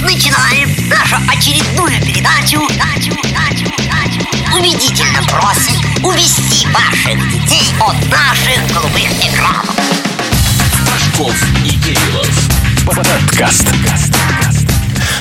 [0.00, 2.60] начинаем нашу очередную передачу.
[4.56, 9.76] Убедительно просим увести ваших детей от наших голубых экранов.
[10.86, 11.34] Пашков
[11.64, 12.28] и Кириллов.
[12.86, 13.66] Подкаст.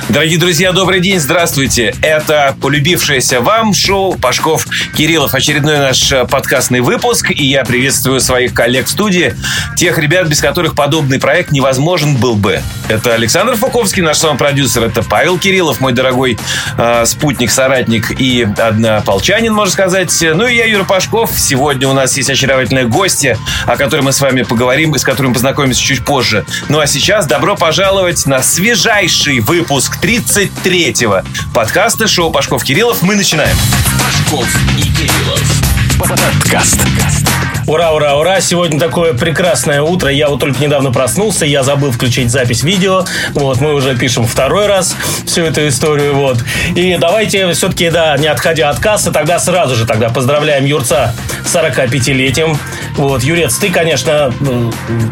[0.10, 1.94] Дорогие друзья, добрый день, здравствуйте.
[2.02, 4.66] Это полюбившееся вам шоу Пашков
[4.96, 5.36] Кириллов.
[5.36, 7.30] Очередной наш э, подкастный выпуск.
[7.32, 9.36] И я приветствую своих коллег в студии.
[9.76, 12.62] Тех ребят, без которых подобный проект невозможен был бы.
[12.88, 14.86] Это Александр Фуковский, наш сам продюсер.
[14.86, 16.40] Это Павел Кириллов, мой дорогой
[16.78, 20.18] э, спутник, соратник и однополчанин, можно сказать.
[20.22, 21.32] Ну и я, Юра Пашков.
[21.38, 25.34] Сегодня у нас есть очаровательные гости, о которых мы с вами поговорим и с которыми
[25.34, 26.46] познакомимся чуть позже.
[26.70, 31.22] Ну а сейчас добро пожаловать на свежайший выпуск 33-го
[31.54, 33.02] подкаста шоу Пашков Кириллов.
[33.02, 33.58] Мы начинаем.
[34.02, 35.42] Пашков и Кириллов.
[36.00, 36.80] Подкаст.
[37.68, 38.40] Ура, ура, ура!
[38.40, 40.10] Сегодня такое прекрасное утро.
[40.10, 43.04] Я вот только недавно проснулся, я забыл включить запись видео.
[43.34, 44.96] Вот, мы уже пишем второй раз
[45.26, 46.16] всю эту историю.
[46.16, 46.38] Вот.
[46.76, 51.14] И давайте все-таки, да, не отходя от кассы, тогда сразу же тогда поздравляем Юрца
[51.46, 52.58] с 45-летием.
[52.96, 54.34] Вот, Юрец, ты, конечно,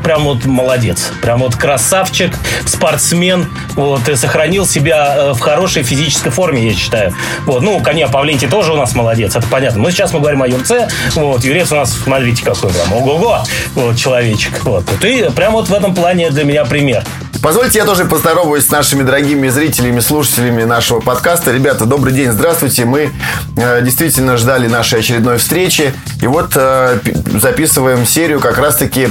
[0.05, 1.11] прям вот молодец.
[1.21, 2.33] Прям вот красавчик,
[2.65, 3.49] спортсмен.
[3.75, 7.13] Вот, ты сохранил себя э, в хорошей физической форме, я считаю.
[7.45, 9.81] Вот, ну, коня Павленти тоже у нас молодец, это понятно.
[9.81, 10.87] Мы сейчас мы говорим о Юрце.
[11.15, 13.43] Вот, Юрец у нас, смотрите, какой прям, ого-го,
[13.73, 14.63] вот, человечек.
[14.63, 17.03] Вот, ты прям вот в этом плане для меня пример.
[17.41, 21.51] Позвольте я тоже поздороваюсь с нашими дорогими зрителями, слушателями нашего подкаста.
[21.51, 22.85] Ребята, добрый день, здравствуйте.
[22.85, 23.11] Мы
[23.57, 25.93] э, действительно ждали нашей очередной встречи.
[26.21, 26.99] И вот э,
[27.39, 29.09] записываем серию как раз-таки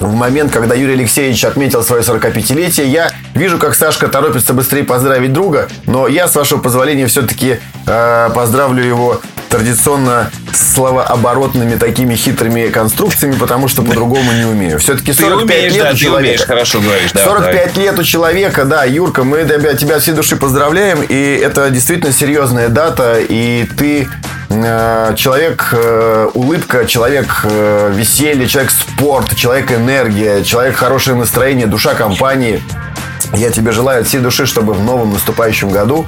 [0.00, 5.32] в момент, когда Юрий Алексеевич отметил свое 45-летие, я вижу, как Сашка торопится быстрее поздравить
[5.32, 13.36] друга, но я, с вашего позволения, все-таки э, поздравлю его традиционно словооборотными такими хитрыми конструкциями,
[13.36, 14.78] потому что по-другому не умею.
[14.78, 16.18] Все-таки 45 умеешь, лет да, у человека.
[16.18, 17.12] умеешь, хорошо говоришь.
[17.12, 21.70] Да, 45 лет у человека, да, Юрка, мы тебя, тебя всей души поздравляем, и это
[21.70, 24.08] действительно серьезная дата, и ты
[24.50, 31.94] э, человек э, улыбка, человек э, веселье, человек спорт, человек энергия, человек хорошее настроение, душа
[31.94, 32.62] компании.
[33.32, 36.06] Я тебе желаю от всей души, чтобы в новом наступающем году,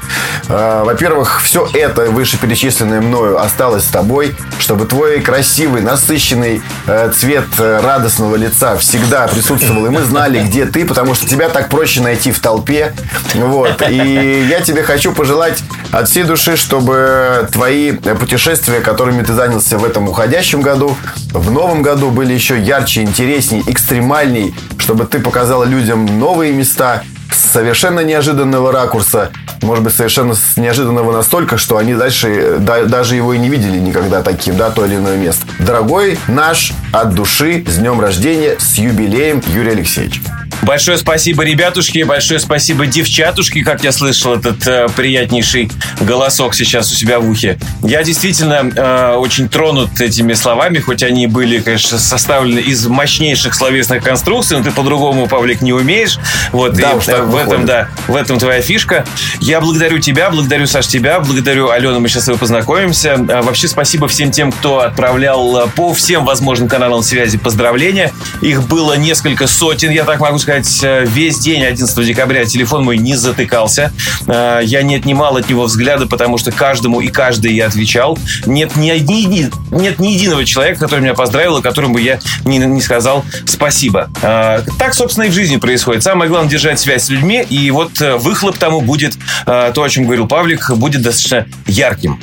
[0.48, 7.46] э, во-первых, все это вышеперечисленное мною осталось с тобой, чтобы твой красивый, насыщенный э, цвет
[7.58, 12.00] э, радостного лица всегда присутствовал, и мы знали, где ты, потому что тебя так проще
[12.00, 12.94] найти в толпе.
[13.34, 13.82] Вот.
[13.88, 15.62] И я тебе хочу пожелать
[15.92, 20.96] от всей души, чтобы твои путешествия, которыми ты занялся в этом уходящем году,
[21.32, 27.52] в новом году были еще ярче, интересней, экстремальней, чтобы ты показала людям новые места, с
[27.52, 29.30] совершенно неожиданного ракурса,
[29.62, 34.22] может быть, совершенно неожиданного настолько, что они дальше да, даже его и не видели никогда
[34.22, 35.46] таким, да, то или иное место.
[35.58, 40.20] Дорогой наш от души, с днем рождения, с юбилеем Юрий Алексеевич.
[40.62, 46.94] Большое спасибо, ребятушки, большое спасибо, девчатушки, как я слышал этот э, приятнейший голосок сейчас у
[46.94, 47.58] себя в ухе.
[47.82, 54.02] Я действительно э, очень тронут этими словами, хоть они были, конечно, составлены из мощнейших словесных
[54.02, 56.18] конструкций, но ты по-другому, Павлик, не умеешь.
[56.52, 59.04] Вот, да, и, э, в этом, да, в этом твоя фишка.
[59.40, 63.14] Я благодарю тебя, благодарю, Саш, тебя, благодарю Алену, мы сейчас с тобой познакомимся.
[63.28, 68.12] А, вообще спасибо всем тем, кто отправлял э, по всем возможным каналам связи поздравления.
[68.40, 72.84] Их было несколько сотен, я так могу сказать сказать, э, весь день 11 декабря телефон
[72.84, 73.92] мой не затыкался.
[74.28, 78.16] Э, я не отнимал от него взгляда, потому что каждому и каждый я отвечал.
[78.46, 82.80] Нет ни, ни, нет ни единого человека, который меня поздравил, и которому я не, не
[82.80, 84.08] сказал спасибо.
[84.22, 86.04] Э, так, собственно, и в жизни происходит.
[86.04, 90.28] Самое главное держать связь с людьми, и вот выхлоп тому будет то, о чем говорил
[90.28, 92.20] Павлик, будет достаточно ярким.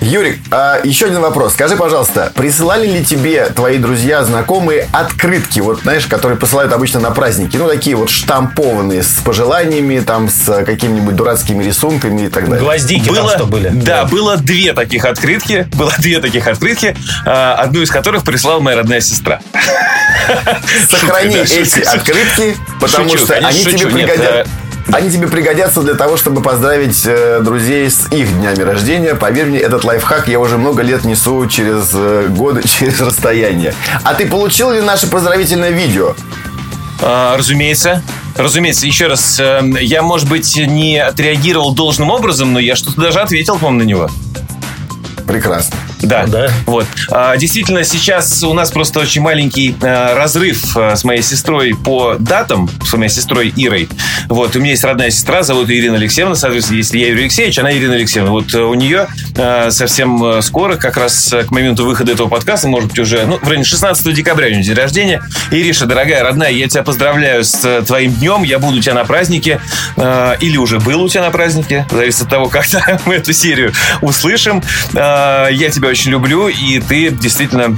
[0.00, 1.54] Юрик, а еще один вопрос.
[1.54, 7.10] Скажи, пожалуйста, присылали ли тебе твои друзья, знакомые открытки, вот, знаешь, которые посылают обычно на
[7.10, 7.56] праздники?
[7.56, 12.60] Ну, такие вот штампованные, с пожеланиями, там, с какими-нибудь дурацкими рисунками и так далее.
[12.64, 13.70] Гвоздики было, там что были?
[13.70, 15.68] Да, было две таких открытки.
[15.74, 19.40] Было две таких открытки, а, одну из которых прислала моя родная сестра.
[20.88, 21.90] Сохрани Шутка, да, эти шутка.
[21.92, 23.88] открытки, потому Шучу, что конечно, они тебе шучу.
[23.96, 24.46] Нет, пригодятся.
[24.92, 29.14] Они тебе пригодятся для того, чтобы поздравить э, друзей с их днями рождения.
[29.14, 33.74] Поверь мне, этот лайфхак я уже много лет несу через э, годы, через расстояние.
[34.02, 36.14] А ты получил ли наше поздравительное видео?
[37.02, 38.02] А, Разумеется.
[38.34, 43.20] Разумеется, еще раз, э, я, может быть, не отреагировал должным образом, но я что-то даже
[43.20, 44.10] ответил, по-моему, на него.
[45.26, 45.76] Прекрасно.
[46.02, 46.50] Да, Да.
[46.66, 46.86] Вот.
[47.10, 52.16] А, действительно, сейчас у нас просто очень маленький а, разрыв а, с моей сестрой по
[52.18, 53.88] датам, с моей сестрой Ирой.
[54.28, 54.54] Вот.
[54.56, 57.94] У меня есть родная сестра, зовут Ирина Алексеевна, соответственно, если я Юрий Алексеевич, она Ирина
[57.94, 58.30] Алексеевна.
[58.30, 62.68] Вот э, у нее а, совсем э, скоро, как раз к моменту выхода этого подкаста,
[62.68, 65.22] может быть, уже, ну, в районе 16 декабря у нее день рождения.
[65.50, 69.60] Ириша, дорогая, родная, я тебя поздравляю с твоим днем, я буду у тебя на празднике,
[69.96, 73.72] э, или уже был у тебя на празднике, зависит от того, когда мы эту серию
[74.00, 74.62] услышим.
[74.94, 77.76] Э, Я тебя очень люблю, и ты действительно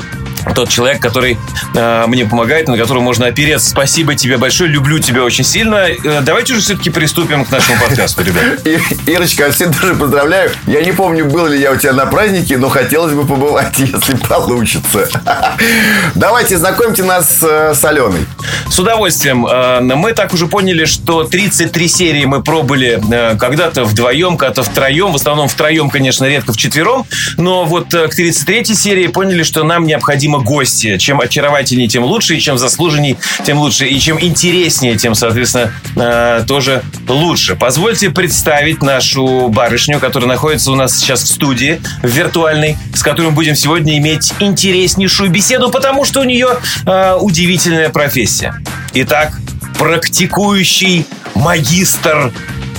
[0.55, 1.39] тот человек, который
[1.75, 3.71] э, мне помогает, на которого можно опереться.
[3.71, 5.89] Спасибо тебе большое, люблю тебя очень сильно.
[5.91, 8.67] Э, давайте уже все-таки приступим к нашему подкасту, ребят.
[8.67, 10.51] И- Ирочка, всей души поздравляю.
[10.67, 14.17] Я не помню, был ли я у тебя на празднике, но хотелось бы побывать, если
[14.17, 15.09] получится.
[16.15, 18.27] Давайте знакомьте нас э, с Аленой.
[18.69, 19.47] С удовольствием.
[19.47, 25.13] Э, Мы так уже поняли, что 33 серии мы пробовали э, когда-то вдвоем, когда-то втроем.
[25.13, 27.07] В основном втроем, конечно, редко вчетвером.
[27.37, 30.99] Но вот э, к 33 серии поняли, что нам необходимо гости.
[30.99, 32.37] Чем очаровательнее, тем лучше.
[32.37, 33.87] И чем заслуженней, тем лучше.
[33.87, 37.57] И чем интереснее, тем, соответственно, э, тоже лучше.
[37.57, 43.27] Позвольте представить нашу барышню, которая находится у нас сейчас в студии, в виртуальной, с которой
[43.27, 48.55] мы будем сегодня иметь интереснейшую беседу, потому что у нее э, удивительная профессия.
[48.95, 49.33] Итак,
[49.79, 52.33] практикующий магистр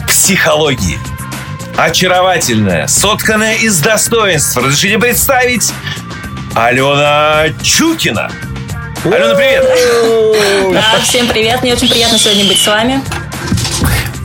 [0.07, 0.99] психологии.
[1.77, 4.57] Очаровательная, сотканная из достоинств.
[4.57, 5.71] Разрешите представить
[6.53, 8.29] Алена Чукина.
[9.05, 9.63] Алена, привет!
[10.73, 11.61] Да, всем привет.
[11.61, 13.01] Мне очень приятно сегодня быть с вами.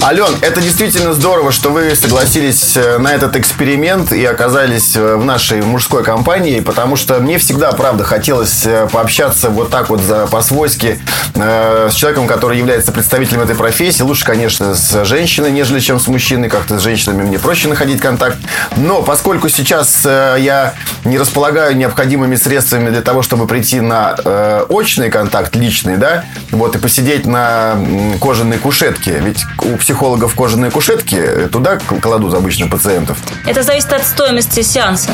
[0.03, 5.25] Ален, это действительно здорово, что вы согласились э, на этот эксперимент и оказались э, в
[5.25, 10.01] нашей мужской компании, потому что мне всегда, правда, хотелось э, пообщаться вот так вот
[10.31, 11.01] по-свойски
[11.35, 14.03] с человеком, который является представителем этой профессии.
[14.03, 16.49] Лучше, конечно, с женщиной, нежели чем с мужчиной.
[16.49, 18.39] Как-то с женщинами мне проще находить контакт.
[18.77, 25.55] Но поскольку сейчас я не располагаю необходимыми средствами для того, чтобы прийти на очный контакт
[25.57, 27.77] личный, да, вот и посидеть на
[28.19, 33.19] кожаной кушетке, ведь у психологов кожаные кушетки, э, туда кладут обычно пациентов.
[33.47, 35.11] Это зависит от стоимости сеанса,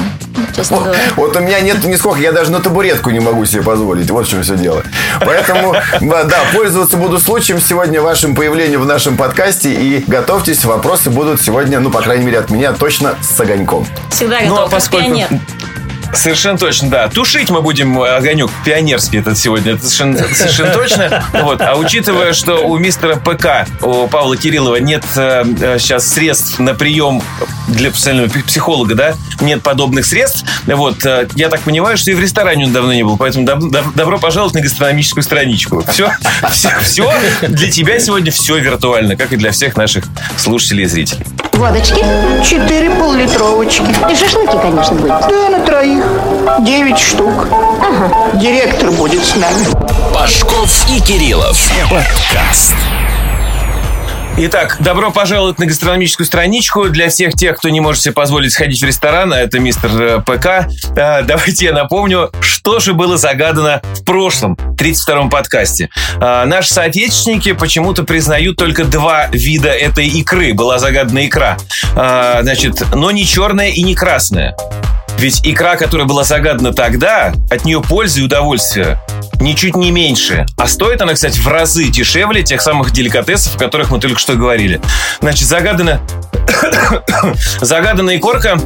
[0.57, 0.99] честно говоря.
[1.17, 4.11] Вот у меня нет нисколько, я даже на табуретку не могу себе позволить.
[4.11, 4.83] Вот в чем все дело.
[5.21, 9.75] Поэтому, да, пользоваться буду случаем сегодня вашим появлением в нашем подкасте.
[9.75, 13.87] И готовьтесь, вопросы будут сегодня, ну, по крайней мере, от меня точно с огоньком.
[14.09, 15.29] Всегда Ну, а готов, поскольку- пионер.
[16.13, 17.09] Совершенно точно, да.
[17.09, 21.25] Тушить мы будем э, огонек пионерский этот сегодня, это совершенно, совершенно точно.
[21.33, 21.61] Вот.
[21.61, 26.75] А учитывая, что у мистера ПК, у Павла Кириллова нет э, э, сейчас средств на
[26.75, 27.23] прием
[27.73, 32.15] для профессионального пи- психолога, да, нет подобных средств, вот, э, я так понимаю, что и
[32.15, 35.85] в ресторане он давно не был, поэтому доб- доб- добро пожаловать на гастрономическую страничку.
[35.91, 36.11] Все,
[36.51, 40.05] все, все для тебя сегодня все виртуально, как и для всех наших
[40.37, 41.27] слушателей и зрителей.
[41.53, 42.05] Водочки?
[42.49, 43.83] Четыре поллитровочки.
[44.11, 45.09] И шашлыки, конечно, будет.
[45.09, 46.05] Да, на троих.
[46.61, 47.47] Девять штук.
[47.51, 48.37] Ага.
[48.39, 49.67] Директор будет с нами.
[50.13, 51.71] Пашков и Кириллов.
[51.91, 52.75] Подкаст.
[54.39, 56.89] Итак, добро пожаловать на гастрономическую страничку.
[56.89, 60.21] Для всех тех, кто не может себе позволить сходить в ресторан, а это мистер э,
[60.21, 65.91] ПК, э, давайте я напомню, что же было загадано в прошлом, 32-м подкасте.
[66.19, 70.55] Э, Наши соотечественники почему-то признают только два вида этой икры.
[70.55, 71.59] Была загадана икра.
[71.95, 74.57] Э, Значит, но не черная и не красная.
[75.23, 79.01] Ведь икра, которая была загадана тогда, от нее пользы и удовольствия
[79.39, 80.47] ничуть не меньше.
[80.57, 84.35] А стоит она, кстати, в разы дешевле тех самых деликатесов, о которых мы только что
[84.35, 84.81] говорили.
[85.21, 86.01] Значит, загадана...
[87.61, 88.59] загаданная икорка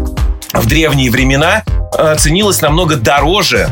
[0.55, 1.63] в древние времена
[1.99, 3.69] э, ценилась намного дороже,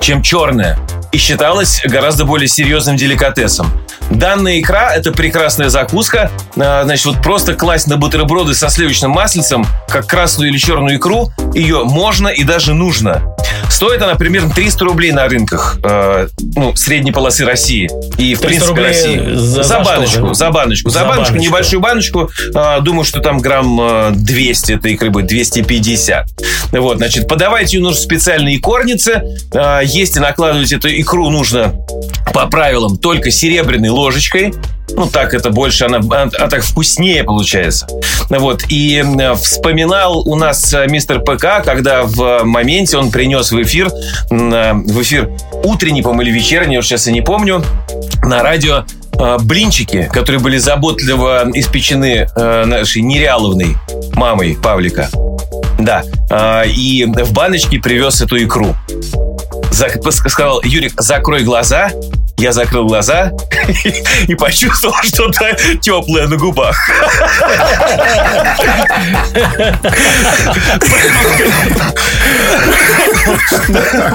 [0.00, 0.80] чем черная
[1.12, 3.70] и считалась гораздо более серьезным деликатесом.
[4.16, 6.30] Данная икра– это прекрасная закуска.
[6.56, 11.30] А, Значит, вот просто класть на бутерброды со сливочным маслицем, как красную или черную икру,
[11.54, 13.22] ее можно и даже нужно.
[13.70, 18.74] Стоит она примерно 300 рублей на рынках э, ну, средней полосы России и, в 300
[18.74, 19.34] принципе, России.
[19.34, 20.90] за- за баночку, за баночку.
[20.90, 21.48] За, За баночку, баночку.
[21.50, 22.30] небольшую баночку.
[22.54, 26.26] Э, думаю, что там грамм э, 200 этой икры будет, 250.
[26.72, 29.22] Вот, значит, подавайте ее нужно в специальные корницы.
[29.54, 31.74] Э, Есть и накладывать эту икру нужно
[32.34, 34.52] по правилам только серебряной ложечкой.
[34.94, 37.86] Ну, так это больше, она, а, а так вкуснее получается.
[38.28, 38.64] Вот.
[38.68, 39.02] И
[39.40, 43.88] вспоминал у нас э, мистер ПК, когда в моменте он принес в эфир,
[44.30, 45.30] э, в эфир
[45.64, 47.62] утренний, по-моему, или вечерний, уж сейчас я не помню,
[48.24, 48.84] на радио
[49.18, 53.76] э, блинчики, которые были заботливо испечены нашей нереаловной
[54.14, 55.08] мамой Павлика.
[55.78, 56.02] Да.
[56.66, 58.76] И в баночке привез эту икру.
[59.72, 61.90] Сказал, Юрик, закрой глаза,
[62.42, 63.30] Я закрыл глаза
[64.26, 66.76] и почувствовал что-то теплое на губах.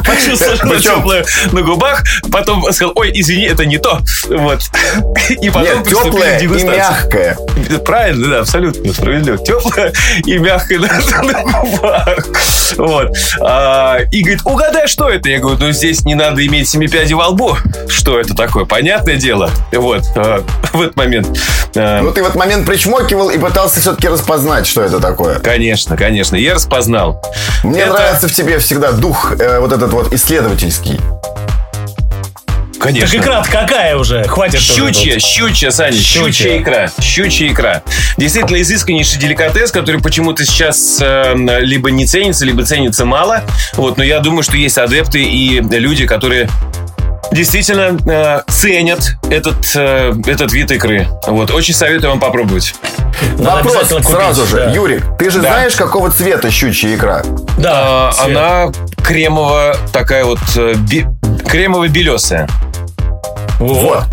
[0.06, 4.02] Почувствовал что-то теплое на губах, потом сказал, ой, извини, это не то.
[4.28, 4.60] Вот.
[5.30, 7.38] И потом теплое и мягкое.
[7.86, 9.38] Правильно, да, абсолютно справедливо.
[9.38, 9.94] Теплое
[10.26, 10.88] и мягкое на,
[11.24, 12.26] на губах.
[12.76, 13.16] Вот.
[13.40, 15.30] А, и говорит, угадай, что это?
[15.30, 17.56] Я говорю, ну здесь не надо иметь семипяди во лбу.
[17.88, 18.66] Что это такое?
[18.66, 19.50] Понятное дело.
[19.72, 20.04] Вот.
[20.16, 20.44] а,
[20.74, 21.28] в этот момент.
[21.76, 25.40] а, Ну, ты в этот момент причмокивал и пытался все-таки распознать, что это такое.
[25.40, 26.36] Конечно, конечно.
[26.36, 27.22] Я распознал.
[27.64, 31.00] Мне Это- нравится в тебе всегда дух э, вот этот вот исследовательский.
[32.80, 33.18] Так Конечно.
[33.18, 34.24] икра какая уже?
[34.26, 34.60] Хватит.
[34.62, 36.24] Щучья, щучья, Саня, щучья.
[36.32, 36.58] Щучья.
[36.60, 36.92] икра.
[37.02, 37.82] Щучья икра.
[38.18, 43.42] Действительно изысканнейший деликатес, который почему-то сейчас э, либо не ценится, либо ценится мало.
[43.74, 46.50] Вот, но я думаю, что есть адепты и люди, которые
[47.38, 51.08] действительно э, ценят этот, э, этот вид икры.
[51.28, 52.74] Вот, очень советую вам попробовать.
[53.38, 54.56] Надо Вопрос купить, сразу же.
[54.58, 54.72] да.
[54.72, 55.50] Юрик, ты же Да.
[55.50, 57.22] знаешь, какого цвета щучья икра?
[57.60, 58.72] Да, А, она
[59.04, 61.06] кремово такая вот э, би-
[61.48, 62.50] кремово-белесая.
[63.60, 64.04] Вот.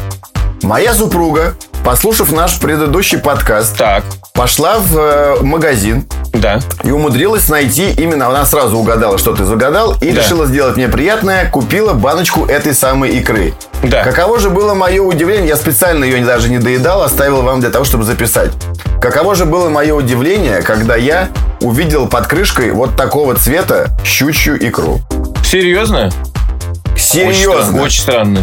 [0.63, 4.05] Моя супруга, послушав наш предыдущий подкаст, Так,
[4.35, 6.07] пошла в э, магазин
[6.45, 6.59] да.
[6.83, 10.21] и умудрилась найти именно, она сразу угадала, что ты загадал, и Да.
[10.21, 13.55] решила сделать мне приятное, купила баночку этой самой икры.
[13.83, 14.05] Да.
[14.05, 17.87] Каково же было мое удивление, я специально ее даже не доедал, оставил вам для того,
[17.87, 18.51] чтобы записать.
[19.01, 21.29] Каково же было мое удивление, когда я
[21.63, 25.01] увидел под крышкой вот такого цвета щучью икру.
[25.43, 26.11] Серьезно?
[26.97, 27.77] Серьезно.
[27.77, 28.41] Очень, очень странно.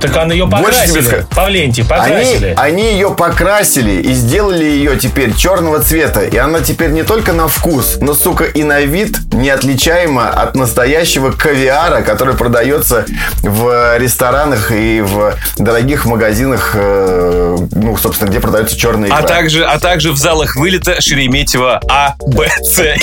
[0.00, 1.26] Так она ее Больше тебе покрасили.
[1.34, 2.54] Павленти, Они, покрасили.
[2.56, 6.22] они ее покрасили и сделали ее теперь черного цвета.
[6.24, 11.30] И она теперь не только на вкус, но, сука, и на вид неотличаема от настоящего
[11.32, 13.04] кавиара, который продается
[13.42, 19.18] в ресторанах и в дорогих магазинах, э, ну, собственно, где продается черная икра.
[19.18, 22.94] А также, а также в залах вылета Шереметьево А, Б, С и.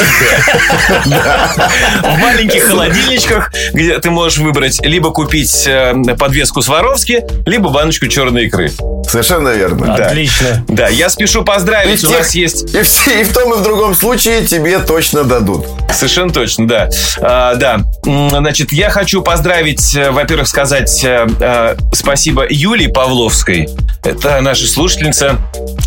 [1.06, 8.46] В маленьких холодильничках, где ты можешь выбрать либо купить э, подвеску Сваровски, либо баночку черной
[8.46, 8.72] икры.
[9.10, 9.94] Совершенно верно.
[9.98, 10.06] Да.
[10.08, 10.64] Отлично.
[10.70, 12.00] Да, я спешу И, поздравить.
[12.02, 14.80] в У тех- нас есть и, в, и в том, и в другом случае тебе
[14.80, 15.66] точно дадут.
[15.94, 16.90] Совершенно точно, да.
[17.22, 17.82] А, да.
[18.04, 23.68] Значит, я хочу поздравить, э, во-первых, сказать э, спасибо Юлии Павловской.
[24.04, 25.38] Это наша слушательница,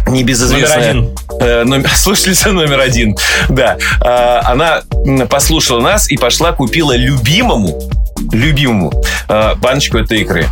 [0.07, 0.92] небезызвестная.
[0.95, 3.16] Номер Э, номер- слушательница номер один.
[3.49, 3.78] Да.
[4.02, 4.83] А, она
[5.28, 7.80] послушала нас и пошла купила любимому
[8.33, 8.93] любимому
[9.29, 10.47] э, баночку этой икры.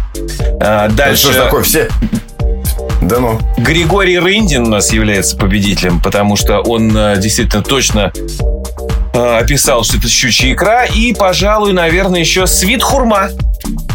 [0.61, 1.89] А, Это Дальше что ж такое, все...
[3.03, 3.39] Да ну.
[3.57, 8.13] Григорий Рындин у нас является победителем, потому что он э, действительно точно
[9.19, 10.85] описал, что это щучья икра.
[10.85, 13.31] И, пожалуй, наверное, еще свит хурма.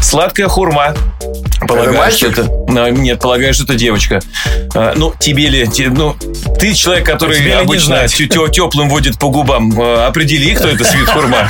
[0.02, 0.94] Сладкая хурма.
[1.66, 2.32] Полагаю, мальчик?
[2.32, 2.50] что это...
[2.68, 4.20] э, Нет, полагаю, что это девочка.
[4.74, 5.68] Э, Ну, тебе ли...
[5.88, 6.14] Ну,
[6.58, 9.80] ты человек, который Тебе обычно теплым водит по губам.
[9.80, 11.48] Э, Определи, кто это свит хурма.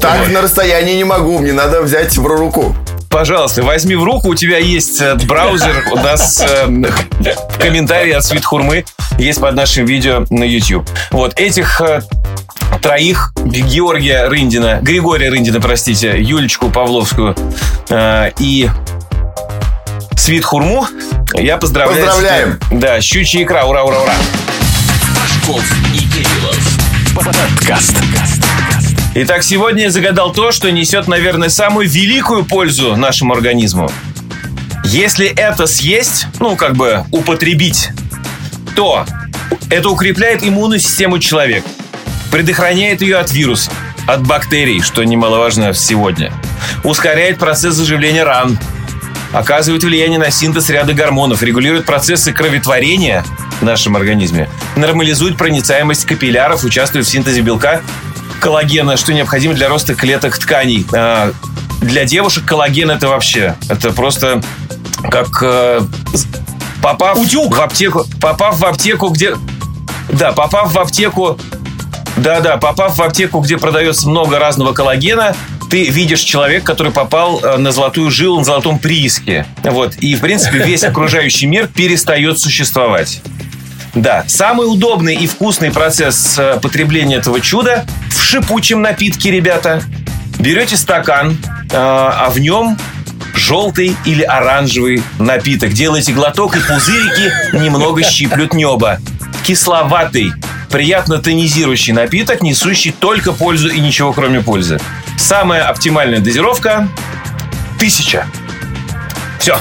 [0.00, 2.74] Так на расстоянии не могу, мне надо взять в руку.
[3.10, 6.66] Пожалуйста, возьми в руку, у тебя есть э, браузер, у нас э,
[7.58, 8.84] комментарии от Свит Хурмы
[9.18, 10.88] есть под нашим видео на YouTube.
[11.10, 12.02] Вот этих э,
[12.80, 17.34] троих, Георгия Рындина, Григория Рындина, простите, Юлечку Павловскую
[17.88, 18.70] э, и
[20.16, 20.86] Свит Хурму,
[21.34, 22.06] я поздравляю.
[22.06, 22.60] Поздравляем.
[22.70, 24.14] Да, щучья икра, ура, ура, ура.
[25.18, 26.56] Пашков и Кириллов.
[27.16, 27.96] Подкаст.
[29.12, 33.90] Итак, сегодня я загадал то, что несет, наверное, самую великую пользу нашему организму.
[34.84, 37.88] Если это съесть, ну, как бы употребить,
[38.76, 39.04] то
[39.68, 41.66] это укрепляет иммунную систему человека,
[42.30, 43.74] предохраняет ее от вирусов,
[44.06, 46.32] от бактерий, что немаловажно сегодня,
[46.84, 48.60] ускоряет процесс заживления ран,
[49.32, 53.24] оказывает влияние на синтез ряда гормонов, регулирует процессы кроветворения
[53.60, 57.82] в нашем организме, нормализует проницаемость капилляров, участвует в синтезе белка,
[58.40, 60.86] коллагена, что необходимо для роста клеток тканей.
[60.92, 61.32] А,
[61.80, 64.42] Для девушек коллаген это вообще, это просто
[65.10, 65.80] как э,
[66.82, 69.34] попав в аптеку, попав в аптеку, где,
[70.10, 71.38] да, попав в аптеку,
[72.16, 75.34] да-да, попав в аптеку, где продается много разного коллагена,
[75.70, 79.46] ты видишь человека, который попал э, на золотую жилу на золотом прииске.
[79.62, 79.94] Вот.
[79.96, 83.22] И, в принципе, весь окружающий мир перестает существовать.
[83.94, 89.82] Да, самый удобный и вкусный процесс э, потребления этого чуда в шипучем напитке, ребята.
[90.38, 92.78] Берете стакан, э, а в нем
[93.34, 95.72] желтый или оранжевый напиток.
[95.72, 98.98] Делаете глоток, и пузырики немного щиплют небо.
[99.44, 100.32] Кисловатый,
[100.70, 104.80] приятно тонизирующий напиток, несущий только пользу и ничего кроме пользы.
[105.18, 106.88] Самая оптимальная дозировка
[107.80, 108.26] Тысяча.
[109.40, 109.56] Все,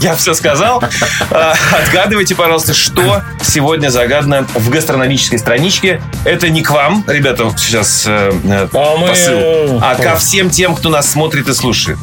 [0.00, 0.82] я все сказал.
[1.30, 1.54] А,
[1.84, 6.00] Отгадывайте, пожалуйста, что сегодня загадано в гастрономической страничке.
[6.24, 10.74] Это не к вам, ребята, сейчас э, э, А мы- посыл, а ко всем тем,
[10.74, 11.98] кто нас смотрит и слушает.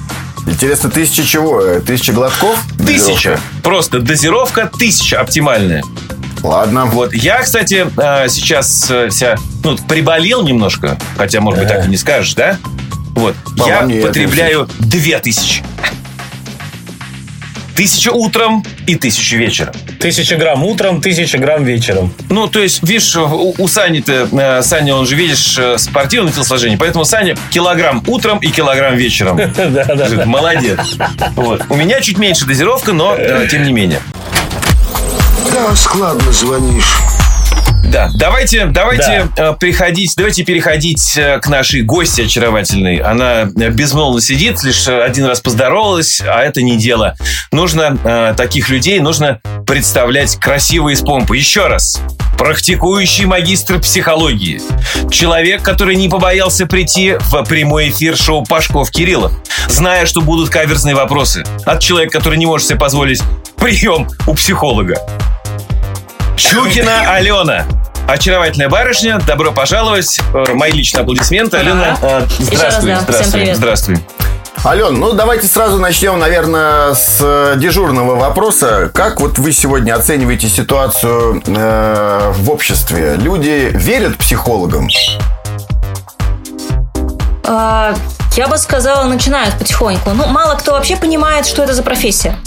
[0.45, 1.59] Интересно, тысяча чего?
[1.59, 2.59] Э, Тысяча глотков?
[2.77, 3.31] Тысяча.
[3.31, 3.39] Дозировка?
[3.63, 5.83] Просто дозировка тысяча оптимальная.
[6.43, 6.85] Ладно.
[6.85, 7.11] Вот.
[7.15, 11.97] Я, кстати, э, сейчас э, вся, ну, приболел немножко, хотя, может быть, так и не
[11.97, 12.57] скажешь, да?
[13.15, 13.33] Вот.
[13.57, 15.63] По Я потребляю две тысячи.
[17.75, 19.73] Тысяча утром и тысячу вечером.
[19.99, 22.13] Тысяча грамм утром, тысяча грамм вечером.
[22.29, 26.77] Ну, то есть, видишь, у, у Сани-то, э, Саня, он же, видишь, э, спортивное телосложение,
[26.77, 29.37] поэтому Саня килограмм утром и килограмм вечером.
[29.55, 30.25] Да, да.
[30.25, 30.79] Молодец.
[31.35, 31.63] Вот.
[31.69, 33.99] У меня чуть меньше дозировка, но э, тем не менее.
[35.51, 36.95] Да, складно звонишь.
[37.95, 42.97] Да, давайте, давайте э, переходить, давайте переходить э, к нашей гости очаровательной.
[42.97, 47.15] Она э, безмолвно сидит, лишь один раз поздоровалась, а это не дело.
[47.53, 51.37] Нужно э, таких людей, нужно представлять красиво и с помпой.
[51.37, 52.01] Еще раз.
[52.37, 54.59] Практикующий магистр психологии.
[55.09, 59.31] Человек, который не побоялся прийти в прямой эфир шоу Пашков Кириллов,
[59.69, 61.45] зная, что будут каверзные вопросы.
[61.63, 63.23] От человека, который не может себе позволить
[63.55, 64.97] прием у психолога.
[66.35, 67.65] Чукина Алена.
[68.07, 70.19] Очаровательная барышня, добро пожаловать.
[70.33, 71.57] Э, Мои личные аплодисменты.
[71.57, 72.91] Алена, э, здравствуй.
[72.91, 73.13] раз, да.
[73.13, 73.39] Всем Здравствуй.
[73.39, 73.57] привет.
[73.57, 73.97] Здравствуй.
[74.63, 78.91] Ален, ну давайте сразу начнем, наверное, с э, дежурного вопроса.
[78.93, 83.15] Как вот вы сегодня оцениваете ситуацию э, в обществе?
[83.17, 84.87] Люди верят психологам?
[87.47, 87.93] А,
[88.35, 90.11] Я бы сказала, начинают потихоньку.
[90.11, 92.37] Ну, мало кто вообще понимает, что это за профессия.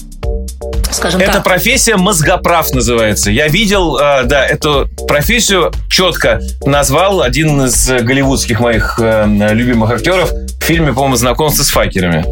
[0.90, 1.44] Скажем Это так.
[1.44, 3.30] профессия мозгоправ называется.
[3.30, 10.30] Я видел, э, да, эту профессию четко назвал один из голливудских моих э, любимых актеров
[10.30, 12.24] в фильме, по-моему, «Знакомство с факерами».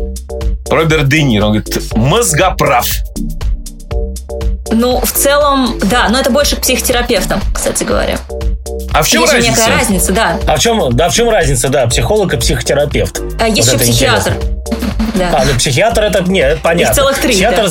[0.68, 1.46] Роберт Де Ниро.
[1.46, 2.88] Он говорит, мозгоправ.
[4.72, 8.18] Ну, в целом, да, но это больше к психотерапевтам, кстати говоря.
[8.92, 9.60] А в чем есть разница?
[9.60, 10.38] некая разница, да.
[10.46, 13.20] А в чем, да, в чем разница, да, психолог и психотерапевт?
[13.38, 14.32] А есть Вот еще психиатр.
[14.32, 14.85] интересно.
[15.16, 15.30] Да.
[15.32, 16.90] А, ну психиатр это, не, понятно.
[16.90, 17.70] Их целых три, Психиатр,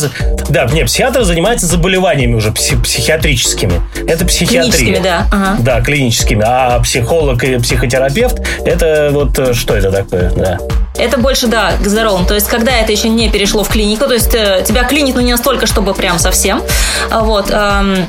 [0.50, 0.66] да.
[0.66, 3.82] да, не, психиатр занимается заболеваниями уже пси- психиатрическими.
[4.08, 4.72] Это психиатрия.
[4.72, 5.28] Клиническими, да.
[5.32, 5.56] Ага.
[5.60, 6.44] Да, клиническими.
[6.46, 10.58] А психолог и психотерапевт, это вот э, что это такое, да.
[10.98, 12.26] Это больше, да, к здоровым.
[12.26, 15.22] То есть, когда это еще не перешло в клинику, то есть э, тебя клинит, но
[15.22, 16.64] не настолько, чтобы прям совсем.
[17.12, 17.50] А Вот.
[17.52, 18.06] эм,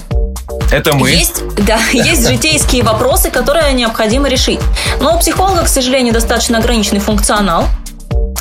[0.70, 1.10] Это мы.
[1.10, 4.60] Есть, да, есть житейские вопросы, которые необходимо решить.
[5.00, 7.66] Но у психолога, к сожалению, достаточно ограниченный функционал.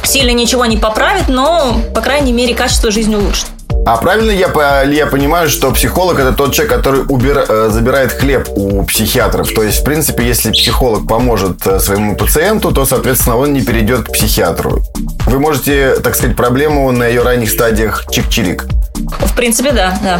[0.05, 3.47] Сильно ничего не поправит, но, по крайней мере, качество жизни улучшит.
[3.87, 8.47] А правильно я, я понимаю, что психолог это тот человек, который убира- э, забирает хлеб
[8.55, 9.51] у психиатров?
[9.53, 14.07] То есть, в принципе, если психолог поможет э, своему пациенту, то, соответственно, он не перейдет
[14.07, 14.81] к психиатру.
[15.27, 18.65] Вы можете, так сказать, проблему на ее ранних стадиях чик-чирик.
[19.19, 20.19] В принципе, да, да.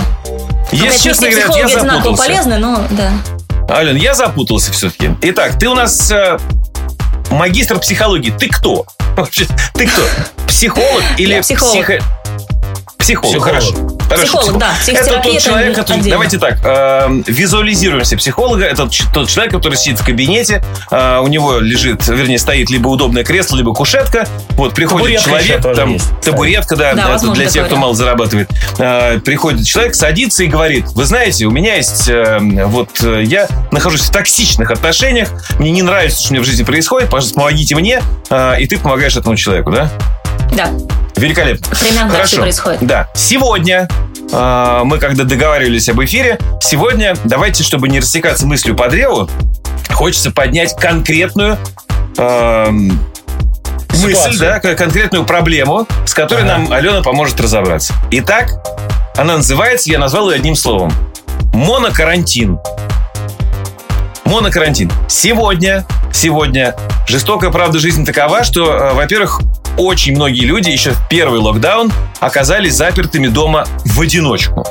[0.72, 2.24] Если Опять, честно говоря, я запутался.
[2.24, 3.12] полезны, но да.
[3.68, 5.16] Ален, я запутался все-таки.
[5.22, 6.38] Итак, ты у нас э,
[7.32, 8.30] магистр психологии.
[8.30, 8.86] Ты кто?
[9.74, 10.02] Ты кто?
[10.48, 11.74] Психолог или психолог.
[11.86, 12.04] психо-
[13.06, 13.54] Психолог, Психолог.
[13.54, 13.76] хорошо.
[14.10, 14.74] Хорошо, Психолог, да.
[14.88, 16.00] Это тот это человек, который...
[16.00, 16.10] отдельно.
[16.16, 18.66] Давайте так, э, визуализируемся психолога.
[18.66, 23.24] Это тот человек, который сидит в кабинете, э, у него лежит, вернее, стоит либо удобное
[23.24, 24.28] кресло, либо кушетка.
[24.52, 27.76] Вот приходит Табуретка человек, там есть, табуретка, да, Да, это возможно, для тех, такое, кто
[27.76, 27.82] да.
[27.82, 28.50] мало зарабатывает.
[28.80, 33.48] Э, приходит человек, садится и говорит, вы знаете, у меня есть, э, вот э, я
[33.72, 37.76] нахожусь в токсичных отношениях, мне не нравится, что у меня в жизни происходит, пожалуйста, помогите
[37.76, 39.92] мне, э, и ты помогаешь этому человеку, да?
[40.56, 40.70] Да.
[41.16, 41.76] Великолепно.
[41.80, 42.28] Примерно так Хорошо.
[42.28, 42.80] всё происходит.
[42.82, 43.10] Да.
[43.14, 43.88] Сегодня
[44.32, 49.30] э, мы, когда договаривались об эфире, сегодня давайте, чтобы не растекаться мыслью по древу,
[49.94, 51.58] хочется поднять конкретную
[52.18, 53.00] эм,
[54.02, 56.58] мысль, да, конкретную проблему, с которой Ага.
[56.58, 57.94] нам Алена поможет разобраться.
[58.12, 58.50] Итак,
[59.16, 60.92] она называется, я назвал ее одним словом,
[61.54, 62.60] монокарантин.
[64.26, 64.92] Монокарантин.
[65.08, 66.76] Сегодня, сегодня
[67.08, 69.42] жестокая правда жизни такова, что, э, во-первых,
[69.78, 74.66] очень многие люди еще в первый локдаун оказались запертыми дома в одиночку.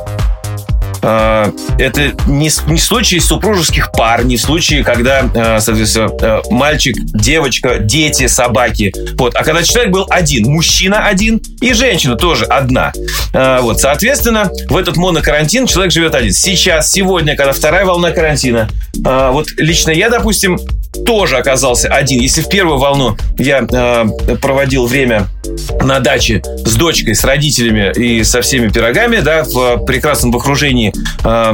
[1.03, 8.27] Э, Это не, не случаи супружеских пар, не случаи, когда, э, соответственно, мальчик, девочка, дети,
[8.27, 8.92] собаки.
[9.18, 9.35] Вот.
[9.35, 12.92] А когда человек был один, мужчина один и женщина тоже одна.
[13.33, 13.81] Вот.
[13.81, 16.33] Соответственно, в этот монокарантин человек живет один.
[16.33, 20.59] Сейчас, сегодня, когда вторая волна карантина, вот лично я, допустим,
[21.04, 22.20] тоже оказался один.
[22.20, 25.28] Если в первую волну я э, проводил время
[25.83, 30.92] на даче с дочкой, с родителями и со всеми пирогами, да, в прекрасном в окружении
[31.24, 31.52] э,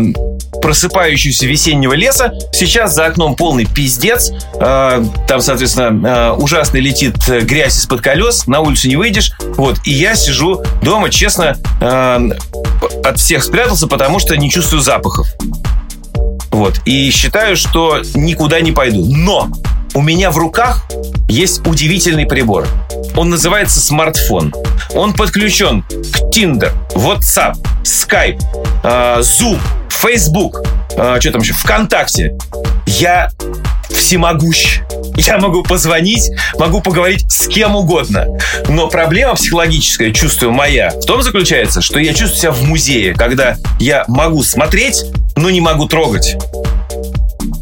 [0.61, 2.33] просыпающегося весеннего леса.
[2.53, 4.31] Сейчас за окном полный пиздец.
[4.61, 8.46] Э, Там, соответственно, э, ужасно летит э, грязь из-под колес.
[8.46, 9.33] На улицу не выйдешь.
[9.57, 9.79] Вот.
[9.85, 12.31] И я сижу дома, честно, э,
[13.05, 15.26] от всех спрятался, потому что не чувствую запахов.
[16.51, 16.81] Вот.
[16.85, 19.05] И считаю, что никуда не пойду.
[19.05, 19.49] Но
[19.95, 20.87] у меня в руках
[21.29, 22.67] есть удивительный прибор.
[23.17, 24.55] Он называется смартфон.
[24.95, 28.41] Он подключен к Tinder, WhatsApp, Skype,
[28.83, 29.59] э, Zoom,
[29.89, 30.63] Facebook,
[30.97, 32.37] э, что там еще, ВКонтакте.
[32.98, 33.31] Я
[33.88, 34.81] всемогущ.
[35.14, 38.26] Я могу позвонить, могу поговорить с кем угодно.
[38.68, 43.57] Но проблема психологическая, чувствую, моя, в том заключается, что я чувствую себя в музее, когда
[43.79, 45.05] я могу смотреть,
[45.37, 46.37] но не могу трогать.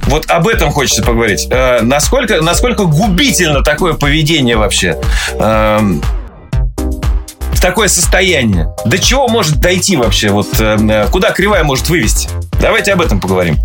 [0.04, 1.46] Вот об этом хочется поговорить.
[1.50, 4.98] Э, насколько, насколько губительно такое поведение вообще?
[5.38, 6.02] Эм,
[7.60, 8.74] такое состояние.
[8.86, 10.30] До чего может дойти вообще?
[10.30, 12.30] Вот э, куда кривая может вывести?
[12.60, 13.58] Давайте об этом поговорим.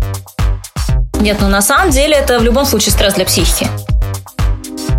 [1.24, 3.66] Нет, ну на самом деле это в любом случае стресс для психики.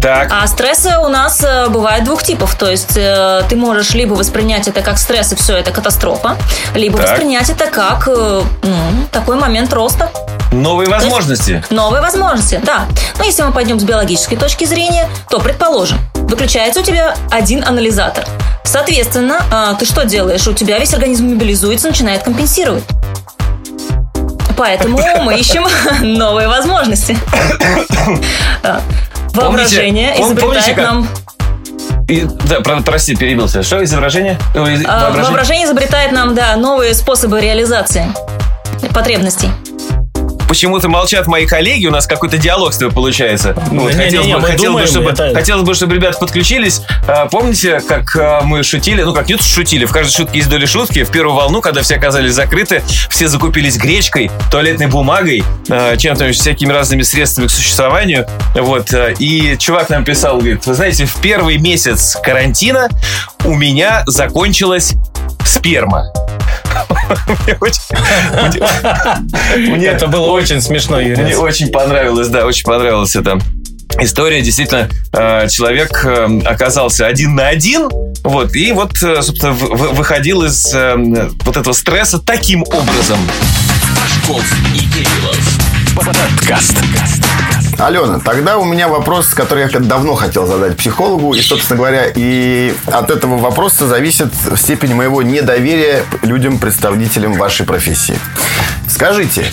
[0.02, 0.32] Так.
[0.32, 2.56] А стрессы у нас э, бывают двух типов.
[2.56, 6.36] То есть э, ты можешь либо воспринять это как стресс и все, это катастрофа,
[6.74, 7.12] либо Так.
[7.12, 8.78] воспринять это как э, ну,
[9.12, 10.10] такой момент роста.
[10.52, 11.64] Новые возможности.
[11.70, 12.86] Новые возможности, да.
[13.20, 18.26] Но если мы пойдем с биологической точки зрения, то, предположим, выключается у тебя один анализатор.
[18.64, 20.48] Соответственно, а, ты что делаешь?
[20.48, 22.84] У тебя весь организм мобилизуется, начинает компенсировать.
[24.58, 25.66] Поэтому мы ищем
[26.18, 27.18] новые возможности.
[28.64, 28.82] А,
[29.34, 31.08] Воображение пом- помните, изобретает нам...
[32.08, 33.64] И- да, про- прости, перебился.
[33.64, 34.38] Что изображение?
[34.54, 35.24] А, воображение?
[35.24, 38.08] Воображение изобретает нам, да, новые способы реализации
[38.94, 39.50] потребностей.
[40.56, 43.54] Почему-то молчат мои коллеги, у нас какой-то диалог с тобой получается.
[43.74, 46.18] Ну, Вот, не-не-не, хотелось, бы, мы хотелось, бы, думаем, чтобы, это- хотелось бы, чтобы ребята
[46.18, 46.82] подключились.
[47.10, 49.02] А, Помните, как а, мы шутили?
[49.02, 51.04] Ну, как не что шутили, в каждой шутке есть доля шутки.
[51.04, 56.72] В первую волну, когда все оказались закрыты, все закупились гречкой, туалетной бумагой, а, чем-то, всякими
[56.72, 58.26] разными средствами к существованию.
[58.54, 58.94] Вот.
[58.94, 62.88] а, И чувак нам писал, говорит, вы знаете, в первый месяц карантина
[63.44, 64.94] у меня закончилась
[65.46, 66.14] сперма.
[69.58, 73.40] Мне Это было очень смешно, мне очень понравилось, да, очень понравилась эта
[74.00, 74.42] история.
[74.42, 77.90] Действительно, э, человек э, оказался один на один,
[78.24, 83.20] вот, и вот, э, собственно, выходил из вот этого стресса таким образом.
[83.96, 85.75] Пашков и Кириллов.
[85.96, 86.78] Подкаст.
[87.80, 91.34] Алена, тогда у меня вопрос, который я давно хотел задать психологу.
[91.34, 94.28] И, собственно говоря, и от этого вопроса зависит
[94.58, 98.20] степень моего недоверия людям, представителям вашей профессии.
[98.90, 99.46] Скажите,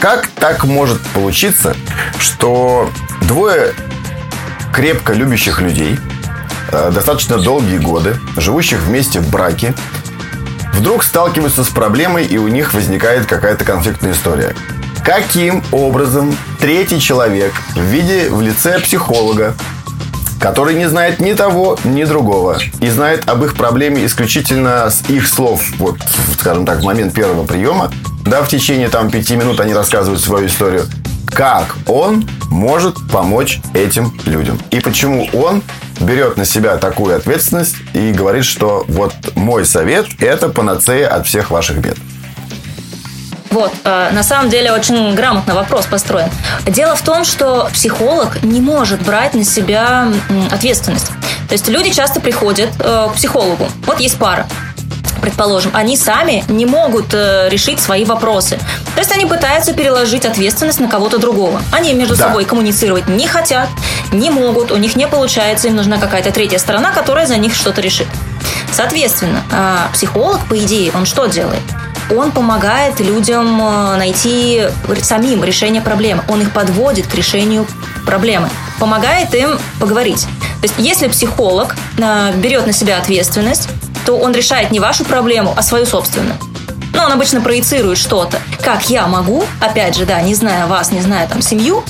[0.00, 1.74] как так может получиться,
[2.20, 2.90] что
[3.22, 3.72] двое
[4.72, 5.98] крепко любящих людей,
[6.70, 9.74] э, достаточно долгие годы, живущих вместе в браке,
[10.74, 14.54] вдруг сталкиваются с проблемой, и у них возникает какая-то конфликтная история.
[15.08, 19.54] Каким образом третий человек в виде в лице психолога,
[20.38, 25.26] который не знает ни того, ни другого, и знает об их проблеме исключительно с их
[25.26, 25.96] слов, вот,
[26.38, 27.90] скажем так, в момент первого приема,
[28.26, 30.84] да, в течение там пяти минут они рассказывают свою историю,
[31.24, 34.60] как он может помочь этим людям.
[34.70, 35.62] И почему он
[36.00, 41.50] берет на себя такую ответственность и говорит, что вот мой совет– это панацея от всех
[41.50, 41.96] ваших бед.
[43.50, 46.28] Вот, э, на самом деле очень грамотно вопрос построен.
[46.66, 50.08] Дело в том, что психолог не может брать на себя
[50.52, 51.08] ответственность.
[51.48, 53.68] То есть люди часто приходят э, к психологу.
[53.86, 54.46] Вот есть пара.
[55.22, 58.58] Предположим, они сами не могут э, решить свои вопросы.
[58.94, 61.60] То есть они пытаются переложить ответственность на кого-то другого.
[61.72, 62.28] Они между Да.
[62.28, 63.68] собой коммуницировать не хотят,
[64.12, 67.80] не могут, у них не получается, им нужна какая-то третья сторона, которая за них что-то
[67.80, 68.06] решит.
[68.72, 71.62] Соответственно, а, психолог, по идее, он что делает?
[72.14, 74.62] Он помогает людям э, найти
[75.02, 76.22] самим решение проблемы.
[76.28, 77.66] Он их подводит к решению
[78.06, 78.48] проблемы.
[78.78, 80.22] Помогает им поговорить.
[80.60, 83.68] То есть, если психолог э, берет на себя ответственность,
[84.06, 86.36] то он решает не вашу проблему, а свою собственную.
[86.94, 88.40] Ну, он обычно проецирует что-то.
[88.62, 91.84] Как я могу, опять же, да, не зная вас, не зная там семью,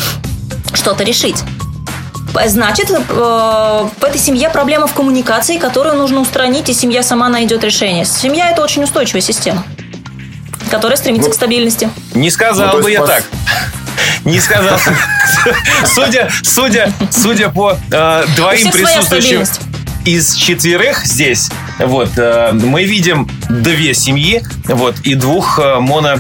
[0.75, 1.43] что-то решить.
[2.47, 7.65] Значит, э, в этой семье проблема в коммуникации, которую нужно устранить, и семья сама найдет
[7.65, 8.05] решение.
[8.05, 9.65] Семья– это очень устойчивая система,
[10.69, 11.91] которая стремится Ну, к стабильности.
[12.15, 13.25] Не сказал Ну, бы я так.
[14.25, 14.79] Не сказал.
[15.87, 19.45] Судя, судя, судя по э, двоим своя присутствующим
[20.05, 26.17] из четверых здесь, вот, э, мы видим две семьи, вот, и двух э, моно,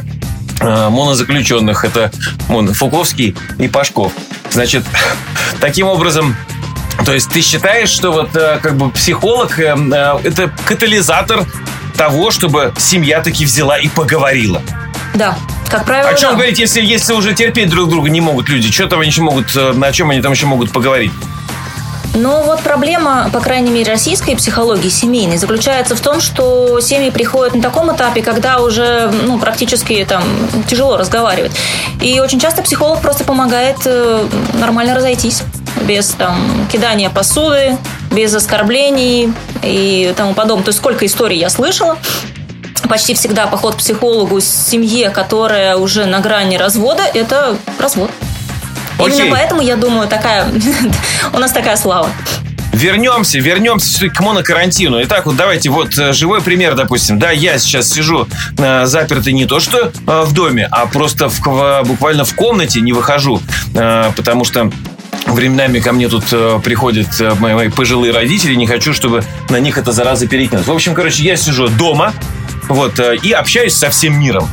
[0.61, 1.85] э, монозаключенных.
[1.85, 2.11] Это
[2.49, 4.13] мон, Фуковский и Пашков.
[4.51, 4.85] Значит,
[5.61, 6.37] таким образом,
[7.05, 11.45] то есть ты считаешь, что вот э, как бы психолог э, э, это катализатор
[11.99, 14.63] того, чтобы семья таки взяла и поговорила.
[15.15, 15.37] Да.
[15.69, 16.37] Как правило, О чем да.
[16.37, 18.71] говорить, если, если уже терпеть друг друга не могут люди?
[18.73, 21.13] Что там они еще могут, э, на чем они там еще могут поговорить?
[22.15, 27.55] Но вот проблема, по крайней мере, российской психологии семейной заключается в том, что семьи приходят
[27.55, 30.25] на таком этапе, когда уже ну, практически там
[30.67, 31.53] тяжело разговаривать.
[32.01, 35.43] И очень часто психолог просто помогает э, нормально разойтись
[35.83, 37.77] без там кидания посуды,
[38.11, 40.64] без оскорблений и тому подобное.
[40.64, 41.99] То есть сколько историй я слышала,
[42.88, 48.11] почти всегда поход к психологу в семье, которая уже на грани развода, это развод.
[48.99, 49.17] Окей.
[49.21, 50.47] Именно поэтому, я думаю, такая
[51.33, 52.11] у нас такая слава.
[52.73, 55.03] Вернемся, вернемся к монокарантину.
[55.03, 57.19] Итак, вот давайте, вот э, живой пример, допустим.
[57.19, 61.83] Да, я сейчас сижу э, запертый не то что э, в доме, а просто в-
[61.85, 63.43] буквально в комнате не выхожу,
[63.75, 64.71] э, потому что
[65.29, 69.61] Временами ко мне тут э, приходят э, мои, мои пожилые родители, не хочу, чтобы на
[69.61, 70.67] них эта зараза перекинулась.
[70.67, 72.14] В общем, короче, я сижу дома
[72.69, 74.49] вот, э, и общаюсь со всем миром.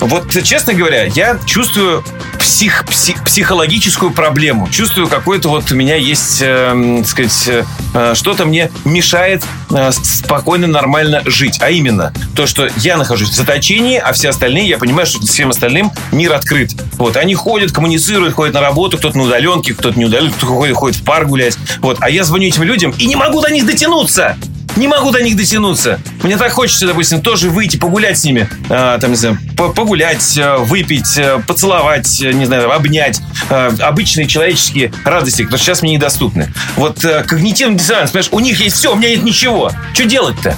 [0.00, 2.04] Вот, честно говоря, я чувствую
[2.38, 4.68] псих, пси- психологическую проблему.
[4.70, 7.50] Чувствую, какой-то вот у меня есть, э, так сказать,
[7.94, 11.58] э, что-то мне мешает э, спокойно, нормально жить.
[11.60, 15.50] А именно, то, что я нахожусь в заточении, а все остальные, я понимаю, что всем
[15.50, 16.72] остальным мир открыт.
[16.94, 20.76] Вот, они ходят, коммуницируют, ходят на работу, кто-то на удаленке, кто-то не удаленке, кто-то ходит,
[20.76, 21.56] ходит в парк гулять.
[21.78, 24.36] Вот, а я звоню этим людям и не могу до них дотянуться.
[24.76, 26.00] Не могу до них дотянуться.
[26.22, 28.48] Мне так хочется, допустим, тоже выйти, погулять с ними.
[28.68, 33.20] а, там, не знаю, по- погулять, а, выпить, а, поцеловать, а, не знаю, обнять.
[33.50, 36.52] А, обычные человеческие радости, которые сейчас мне недоступны.
[36.76, 39.70] Вот а, когнитивный диссонанс, понимаешь, у них есть все, у меня нет ничего.
[39.92, 40.56] Что делать-то?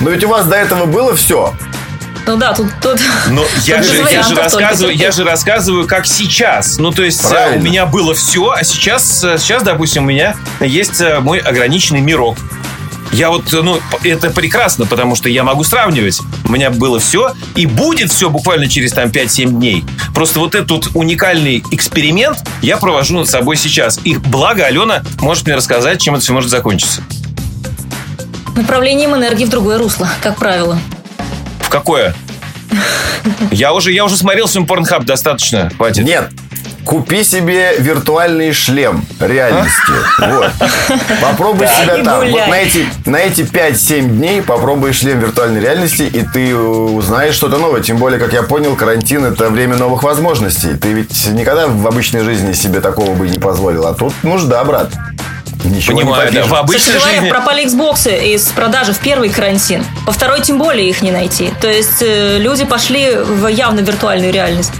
[0.00, 1.54] Но ведь у вас до этого было все.
[2.26, 2.66] Ну да, тут...
[2.82, 6.78] тут Но я тут же, я, же рассказываю, я же рассказываю, как сейчас.
[6.78, 7.60] Ну, то есть, Правильно.
[7.60, 12.38] у меня было все, а сейчас, сейчас, допустим, у меня есть мой ограниченный мирок.
[13.14, 16.20] Я вот, ну, это прекрасно, потому что я могу сравнивать.
[16.44, 19.84] У меня было все, и будет все буквально через там 5-7 дней.
[20.16, 24.00] Просто вот этот вот уникальный эксперимент я провожу над собой сейчас.
[24.02, 27.02] И благо Алена может мне рассказать, чем это все может закончиться.
[28.56, 30.76] Направлением энергии в другое русло, как правило.
[31.60, 32.16] В какое?
[33.52, 35.70] Я уже, я уже смотрел фильм Порнхаб достаточно.
[35.76, 36.04] Хватит.
[36.04, 36.30] Нет.
[36.84, 39.92] Купи себе виртуальный шлем реальности.
[40.18, 40.50] Вот.
[41.20, 42.28] Попробуй себя там.
[42.30, 47.58] Вот на эти, на эти 5-7 дней попробуй шлем виртуальной реальности, и ты узнаешь что-то
[47.58, 47.80] новое.
[47.80, 50.74] Тем более, как я понял, карантин это время новых возможностей.
[50.74, 53.86] Ты ведь никогда в обычной жизни себе такого бы не позволил.
[53.86, 54.90] А тут нужда, брат.
[55.64, 56.44] Ничего Понимаю, не да.
[56.44, 57.30] В обычной Кстати говоря, жизни...
[57.30, 59.84] пропали Xbox из продажи в первый карантин.
[60.06, 61.50] Во второй тем более их не найти.
[61.60, 64.72] То есть э, люди пошли в явно виртуальную реальность.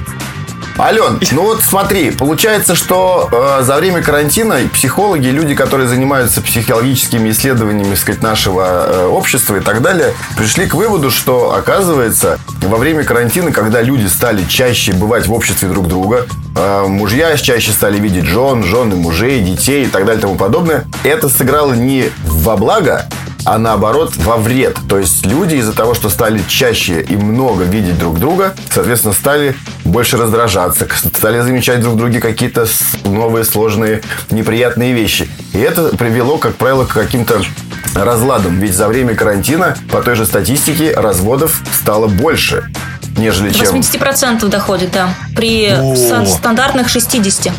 [0.76, 7.30] Ален, ну вот смотри, получается, что э, за время карантина психологи, люди, которые занимаются психологическими
[7.30, 13.04] исследованиями, сказать, нашего э, общества и так далее, пришли к выводу, что, оказывается, во время
[13.04, 18.24] карантина, когда люди стали чаще бывать в обществе друг друга, э, мужья чаще стали видеть
[18.24, 23.08] жен, жены мужей, детей и так далее и тому подобное, это сыграло не во благо,
[23.44, 24.76] а наоборот во вред.
[24.88, 29.54] То есть люди из-за того, что стали чаще и много видеть друг друга, соответственно, стали
[29.84, 32.66] больше раздражаться, стали замечать друг в друге какие-то
[33.04, 35.28] новые сложные неприятные вещи.
[35.52, 37.40] И это привело, как правило, к каким-то
[37.94, 38.58] разладам.
[38.58, 42.64] Ведь за время карантина, по той же статистике, разводов стало больше,
[43.16, 43.76] нежели До чем...
[43.76, 45.14] 80% доходит, да.
[45.34, 47.52] При ста- стандартных 60%.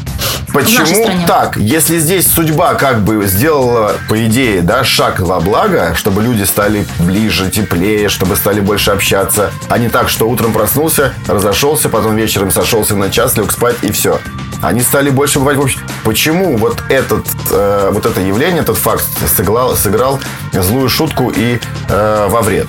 [0.48, 1.58] В нашей Почему так?
[1.58, 6.86] Если здесь судьба как бы сделала, по идее, да, шаг во благо, чтобы люди стали
[7.00, 12.52] ближе, теплее, чтобы стали больше общаться, а не так, что утром проснулся, разошелся, потом вечером
[12.52, 14.20] сошелся на час, лег спать и все.
[14.62, 15.82] Они стали больше бывать в общем.
[16.04, 20.20] Почему вот этот, э, вот это явление, этот факт сыграл, сыграл
[20.54, 22.68] злую шутку и э, во вред?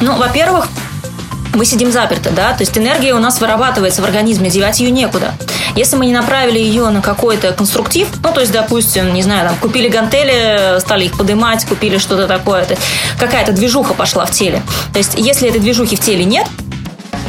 [0.00, 0.68] Ну, во-первых,
[1.54, 5.34] мы сидим заперты, да, то есть энергия у нас вырабатывается в организме, девать ее некуда.
[5.76, 9.58] Если мы не направили ее на какой-то конструктив, ну, то есть, допустим, не знаю, там,
[9.58, 12.76] купили гантели, стали их поднимать, купили что-то такое, то
[13.18, 14.62] какая-то движуха пошла в теле.
[14.92, 16.46] То есть, если этой движухи в теле нет,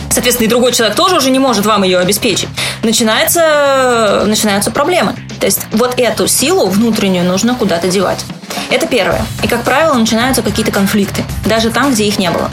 [0.09, 2.49] соответственно, и другой человек тоже уже не может вам ее обеспечить,
[2.83, 5.15] начинается, начинаются проблемы.
[5.39, 8.23] То есть, вот эту силу внутреннюю нужно куда-то девать.
[8.69, 9.25] Это первое.
[9.43, 12.49] И, как правило, начинаются какие-то конфликты, даже там, где их не было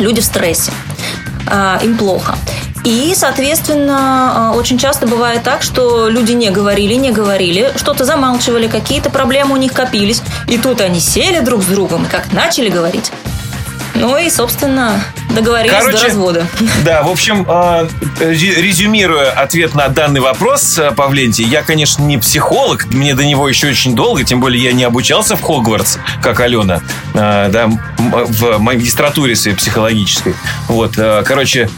[0.00, 0.72] люди в стрессе,
[1.46, 2.36] а, им плохо.
[2.84, 8.68] И, соответственно, а, очень часто бывает так, что люди не говорили, не говорили, что-то замалчивали,
[8.68, 12.70] какие-то проблемы у них копились, и тут они сели друг с другом и как начали
[12.70, 13.12] говорить.
[13.94, 16.46] Ну и, собственно, договорились Короче, до развода.
[16.84, 17.46] Да, в общем,
[18.20, 23.48] ре- резюмируя ответ на данный вопрос, э, Павленти, я, конечно, не психолог, мне до него
[23.48, 26.80] еще очень долго, тем более я не обучался в Хогвартс, как Алена,
[27.14, 30.34] э, да, в магистратуре своей психологической.
[30.68, 31.68] Вот, э, короче,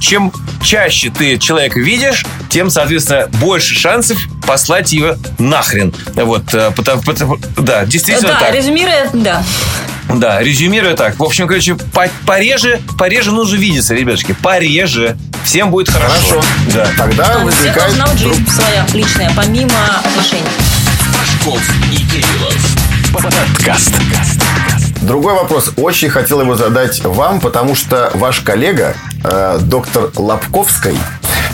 [0.00, 5.94] чем чаще ты человека видишь, тем, соответственно, больше шансов послать его нахрен.
[6.14, 6.44] Вот,
[6.76, 8.54] потому, потому- да, действительно Да, так.
[8.54, 9.42] резюмируя, да.
[10.14, 11.18] Да, резюмируя так.
[11.18, 14.32] В общем, короче, по- пореже, пореже нужно видеться, ребятушки.
[14.42, 15.16] Пореже.
[15.44, 16.14] Всем будет хорошо.
[16.28, 16.42] Хорошо.
[16.72, 16.86] Да.
[16.96, 17.76] Тогда У всех возникает...
[17.76, 20.44] должна быть друг- жизнь своя, личная, помимо отношений.
[21.12, 21.60] Пашков
[21.92, 22.56] и Кириллов.
[23.12, 23.92] Подкаст.
[25.02, 25.72] Другой вопрос.
[25.76, 28.94] Очень хотел его задать вам, потому что ваш коллега,
[29.24, 30.96] э, доктор Лобковский,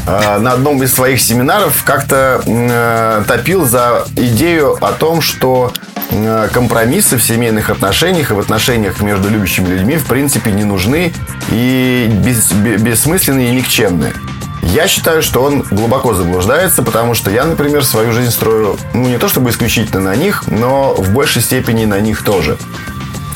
[0.06, 5.72] э, на одном из своих семинаров как-то э, топил за идею о том, что
[6.52, 11.12] компромиссы в семейных отношениях и в отношениях между любящими людьми в принципе не нужны
[11.50, 14.12] и бес- бе- бессмысленные и никчемные.
[14.62, 19.18] Я считаю, что он глубоко заблуждается, потому что я, например, свою жизнь строю, ну, не
[19.18, 22.58] то чтобы исключительно на них, но в большей степени на них тоже.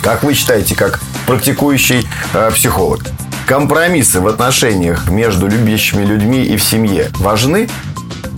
[0.02, 3.02] Как вы считаете, как практикующий э, психолог,
[3.46, 7.68] компромиссы в отношениях между любящими людьми и в семье важны?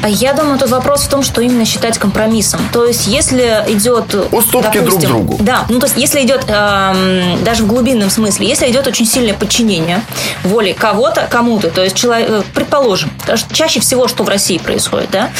[0.03, 2.61] А Я думаю, тут вопрос в том, что именно считать компромиссом.
[2.73, 4.15] То есть, если идет...
[4.33, 5.37] Уступки друг допустим, другу.
[5.41, 9.33] Да, ну то есть, если идет, эм, даже в глубинном смысле, если идет очень сильное
[9.33, 10.03] подчинение
[10.43, 13.11] воле кого-то, кому-то, то есть, человек, э, предположим,
[13.53, 15.31] чаще всего, что в России происходит, да,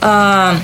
[0.00, 0.56] э,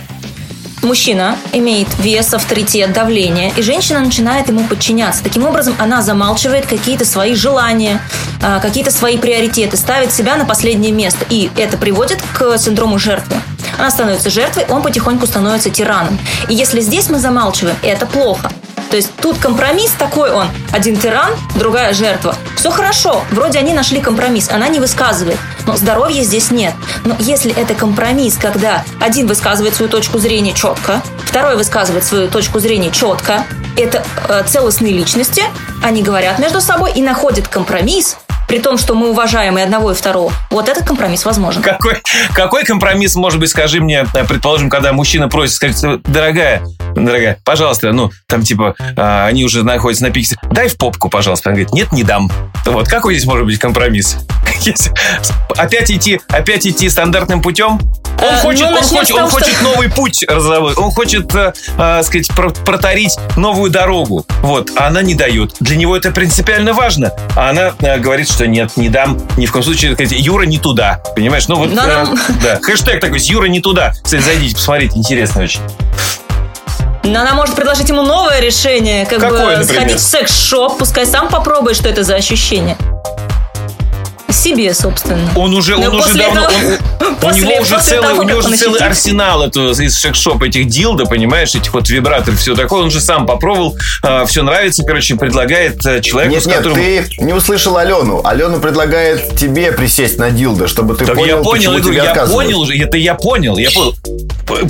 [0.82, 5.22] мужчина имеет вес, авторитет, давление, и женщина начинает ему подчиняться.
[5.22, 8.00] Таким образом, она замалчивает какие-то свои желания,
[8.42, 11.24] а, какие-то свои приоритеты, ставит себя на последнее место.
[11.28, 13.36] И это приводит к синдрому жертвы.
[13.78, 16.18] Она становится жертвой, он потихоньку становится тираном.
[16.48, 18.50] И если здесь мы замалчиваем, это плохо.
[18.90, 20.48] То есть тут компромисс такой он.
[20.72, 22.34] Один тиран, другая жертва.
[22.56, 23.22] Все хорошо.
[23.30, 24.50] Вроде они нашли компромисс.
[24.50, 25.38] Она не высказывает.
[25.66, 26.74] Но здоровья здесь нет.
[27.04, 32.58] Но если это компромисс, когда один высказывает свою точку зрения четко, второй высказывает свою точку
[32.58, 33.44] зрения четко,
[33.76, 35.44] это э, целостные личности,
[35.82, 38.16] они говорят между собой и находят компромисс,
[38.50, 40.32] при том, что мы уважаем и одного, и второго.
[40.50, 41.62] Вот этот компромисс возможен.
[41.62, 42.02] Какой,
[42.34, 46.60] какой компромисс, может быть, скажи мне, э, предположим, когда мужчина просит, скажет, дорогая,
[46.96, 51.50] дорогая, пожалуйста, ну, там, типа, а, они уже находятся на пике, дай в попку, пожалуйста.
[51.50, 52.28] Она говорит, нет, не дам.
[52.64, 54.16] Вот, какой здесь может быть компромисс?
[55.56, 57.80] Опять идти, опять идти стандартным путем?
[58.22, 60.76] Он Э, хочет, ну, он хочет, того, он хочет что- новый путь разработать.
[60.78, 64.26] Он хочет, э, э, сказать, про- протарить новую дорогу.
[64.42, 65.54] Вот, а она не дает.
[65.60, 67.12] Для него это принципиально важно.
[67.34, 69.18] А она э, говорит, что нет, не дам.
[69.38, 71.00] Ни в коем случае, сказать, Юра не туда.
[71.16, 71.48] Понимаешь?
[71.48, 72.58] Ну вот, Да, э, нам- да.
[72.60, 73.92] Хэштег такой, Юра не туда.
[74.02, 75.60] Кстати, зайдите, посмотрите, интересно очень.
[77.02, 79.64] Но она может предложить ему новое решение, как Какое, бы например?
[79.82, 82.76] сходить в секс-шоп, пускай сам попробует, что это за ощущение.
[84.32, 85.28] Себе, собственно.
[85.36, 88.38] Он уже, он уже давно, этого- он- у после- него уже целый, того, у него
[88.38, 92.82] уже целый ощутил- арсенал этого, из секс-шопа этих дилда, понимаешь, этих вот вибраторов, все такое.
[92.82, 93.76] Он же сам попробовал,
[94.26, 96.76] все нравится, короче, предлагает э, человеку, Нет, с нет, которым...
[96.78, 98.20] ты не услышал Алену.
[98.24, 101.94] Алена предлагает тебе присесть на дилдо, чтобы ты Так понял, я понял, почему я, тебе
[102.14, 103.94] я понял уже, это я понял, я понял.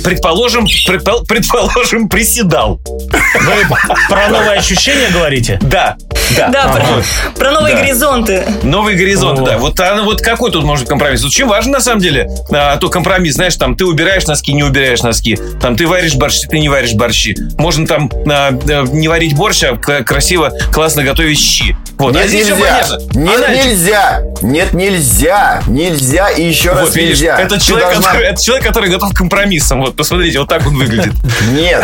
[0.03, 2.79] Предположим, предпол- предположим, приседал.
[2.85, 3.75] Вы
[4.09, 5.57] про новые ощущения говорите?
[5.61, 5.95] Да,
[6.37, 6.49] да.
[6.49, 7.03] Да, про, вот.
[7.37, 7.81] про новые Да.
[7.81, 8.43] горизонты.
[8.63, 9.49] Новый горизонт, Вот.
[9.49, 9.57] да.
[9.57, 11.23] Вот, а, вот какой тут может компромисс?
[11.23, 15.01] Очень важно, на самом деле, а, то компромисс, знаешь, там, ты убираешь носки, не убираешь
[15.01, 15.37] носки.
[15.61, 17.35] Там, ты варишь борщи, ты не варишь борщи.
[17.57, 21.75] Можно там а, а, не варить борщ, а красиво, классно готовить щи.
[22.01, 22.13] Вот.
[22.15, 22.97] Нет, а нельзя.
[23.13, 24.21] Нет, Она- нельзя.
[24.41, 25.61] Нет, нельзя.
[25.67, 27.39] Нельзя и еще раз Вот, видишь, нельзя.
[27.39, 29.81] это Ты человек, должна- который, это человек, который готов к компромиссам.
[29.81, 31.13] Вот, посмотрите, вот так он выглядит.
[31.51, 31.83] Нет.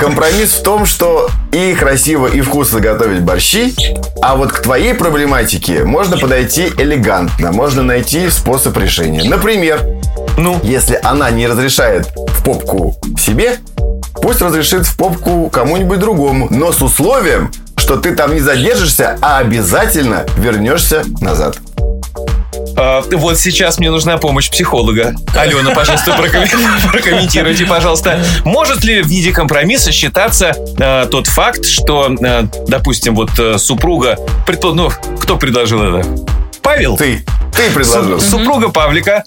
[0.00, 3.74] Компромисс в том, что и красиво, и вкусно готовить борщи,
[4.22, 9.22] а вот к твоей проблематике можно подойти элегантно, можно найти способ решения.
[9.24, 9.80] Например,
[10.38, 13.56] Ну, если она не разрешает в попку себе,
[14.22, 17.50] пусть разрешит в попку кому-нибудь другому, но с условием,
[17.88, 21.56] что ты там не задержишься, а обязательно вернешься назад.
[22.76, 25.14] А, вот сейчас мне нужна помощь психолога.
[25.34, 26.46] Алена, пожалуйста, проком-
[26.92, 28.22] прокомментируйте, пожалуйста.
[28.44, 34.18] Может ли в виде компромисса считаться э, тот факт, что, э, допустим, вот э, супруга...
[34.46, 34.90] предпо- Ну,
[35.22, 36.06] кто предложил это?
[36.60, 36.98] Павел?
[36.98, 37.24] Ты,
[37.56, 38.20] ты предложил.
[38.20, 39.24] Су- Супруга Павлика.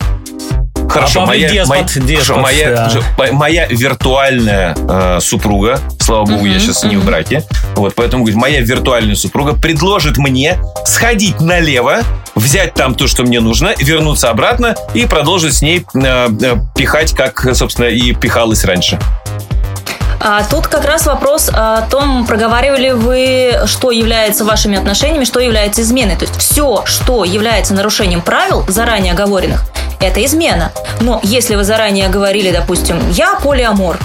[0.92, 2.92] Хорошо, А моя, деспот, моя- деспот, хорошо, моя, да.
[3.18, 7.44] мо- моя виртуальная э, супруга, слава богу, я сейчас не в браке,
[7.76, 12.00] вот, поэтому говорит, моя виртуальная супруга предложит мне сходить налево,
[12.36, 17.14] взять там то, что мне нужно, вернуться обратно и продолжить с ней э, э, пихать,
[17.14, 19.00] как, собственно, и пихалась раньше.
[20.24, 25.82] А тут как раз вопрос о том, проговаривали вы, что является вашими отношениями, что является
[25.82, 26.16] изменой.
[26.16, 29.66] То есть все, что является нарушением правил, заранее оговоренных,
[30.02, 30.72] это измена.
[31.00, 33.98] Но если вы заранее говорили, допустим, я полиамор,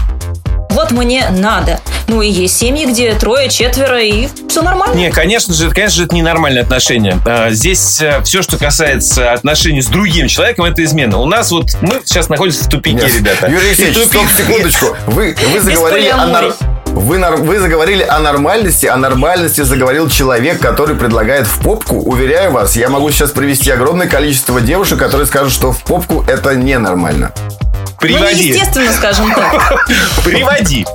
[0.71, 1.81] вот мне надо.
[2.09, 4.95] Ну и есть семьи, где трое, четверо, и все нормально.
[4.95, 7.19] Не, конечно же, конечно же, это ненормальные отношения.
[7.27, 11.19] А, Здесь э, все, что касается отношений с другим человеком, это измена.
[11.19, 13.15] У нас вот мы сейчас находимся в тупике, Нет.
[13.15, 13.49] ребята.
[13.49, 14.97] Юрий Алексеевич, тупик- стоп, секундочку.
[15.07, 16.76] Вы, вы заговорили о.
[16.97, 21.97] Вы, нар- вы заговорили о нормальности, о нормальности заговорил человек, который предлагает в попку.
[21.97, 26.55] Уверяю вас, я могу сейчас привести огромное количество девушек, которые скажут, что в попку это
[26.57, 27.33] ненормально.
[27.37, 28.49] Ну, Приводи.
[28.49, 29.87] естественно, скажем так.
[30.25, 30.87] Приводи.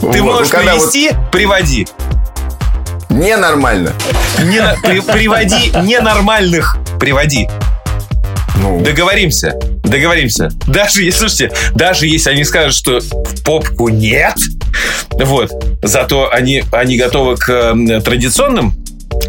[0.00, 1.86] Ты можешь ну, вот- привести, приводи.
[3.08, 3.92] Ненормально.
[4.42, 6.76] Не при- приводи ненормальных.
[6.98, 7.48] Приводи.
[8.56, 9.54] Ну, Договоримся.
[9.84, 10.48] Договоримся.
[10.66, 14.34] Даже если, слушайте, даже если они скажут, что в попку нет,
[15.12, 15.50] вот,
[15.82, 17.74] зато они, они готовы к
[18.04, 18.74] традиционным,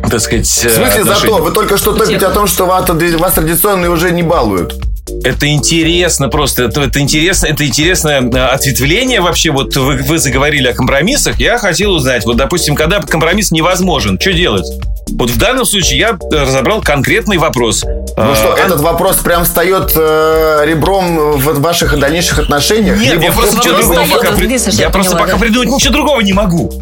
[0.09, 1.37] так сказать, в смысле зато?
[1.37, 4.75] Вы только что топите о том, что вас, вас традиционные уже не балуют.
[5.23, 6.63] Это интересно просто.
[6.65, 9.51] Это, это интересно, это интересное э, ответвление вообще.
[9.51, 11.39] Вот вы, вы заговорили о компромиссах.
[11.39, 14.65] Я хотел узнать, вот, допустим, когда компромисс невозможен, что делать?
[15.09, 17.83] Вот в данном случае я э, разобрал конкретный вопрос.
[17.83, 22.99] Ну А, что, Ан- этот вопрос прям встает э, ребром в ваших дальнейших отношениях?
[22.99, 26.73] Нет, я просто я просто поняла, пока придумать ничего другого не могу.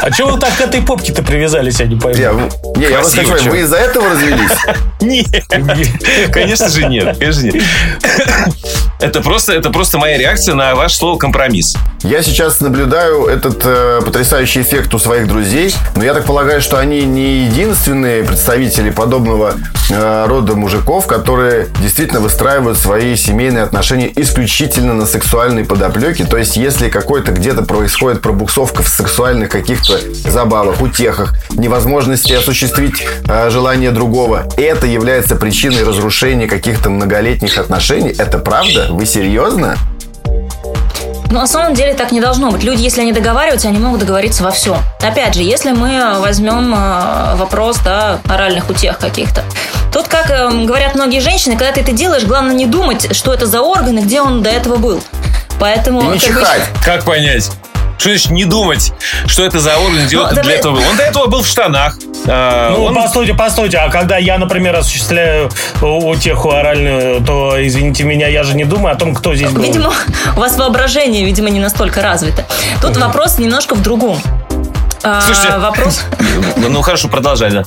[0.00, 2.18] А чего вы так к этой попке-то привязались, я не пойму?
[2.18, 2.32] Я,
[2.76, 4.50] не, я вас хочу, вы из-за этого развелись?
[5.00, 5.46] Нет,
[6.32, 7.18] конечно же нет.
[7.18, 7.62] Конечно нет.
[9.00, 11.74] Это просто, это просто моя реакция на ваше слово компромисс.
[12.02, 16.78] Я сейчас наблюдаю этот э, потрясающий эффект у своих друзей, но я так полагаю, что
[16.78, 19.54] они не единственные представители подобного
[19.90, 26.24] э, рода мужиков, которые действительно выстраивают свои семейные отношения исключительно на сексуальной подоплеке.
[26.24, 32.94] То есть, если какой-то где-то происходит пробуксовка в сексуальных каких-то забавах, утехах, невозможности осуществить
[33.28, 38.14] э, желание другого, это является причиной разрушения каких-то многолетних отношений.
[38.16, 38.89] Это правда?
[38.90, 39.76] Вы серьезно?
[41.30, 42.64] Но на самом деле так не должно быть.
[42.64, 44.78] Люди, если они договариваются, они могут договориться во всем.
[45.00, 49.44] Опять же, если мы возьмем э, вопрос да, оральных утех каких-то,
[49.92, 53.46] тут, как э, говорят многие женщины, когда ты это делаешь, главное не думать, что это
[53.46, 55.00] за орган и где он до этого был.
[55.60, 56.00] Поэтому...
[56.00, 56.62] И не как бы, чихать.
[56.84, 57.48] Как понять?
[58.00, 58.94] Что значит не думать,
[59.26, 60.82] что это за орган, где Ну, для этого был?
[60.90, 61.96] Он до этого был в штанах.
[62.26, 65.50] А, Ну, он- постойте, постойте, а когда я, например, осуществляю
[65.82, 69.62] утеху оральную, то, извините меня, я же не думаю о том, кто здесь был.
[69.62, 69.92] Видимо,
[70.34, 72.46] у вас воображение, видимо, не настолько развито.
[72.80, 74.18] Тут вопрос немножко в другом.
[75.02, 75.58] А, Слушайте.
[75.58, 76.00] вопрос...
[76.56, 77.64] Ну, ну, хорошо, продолжай, да.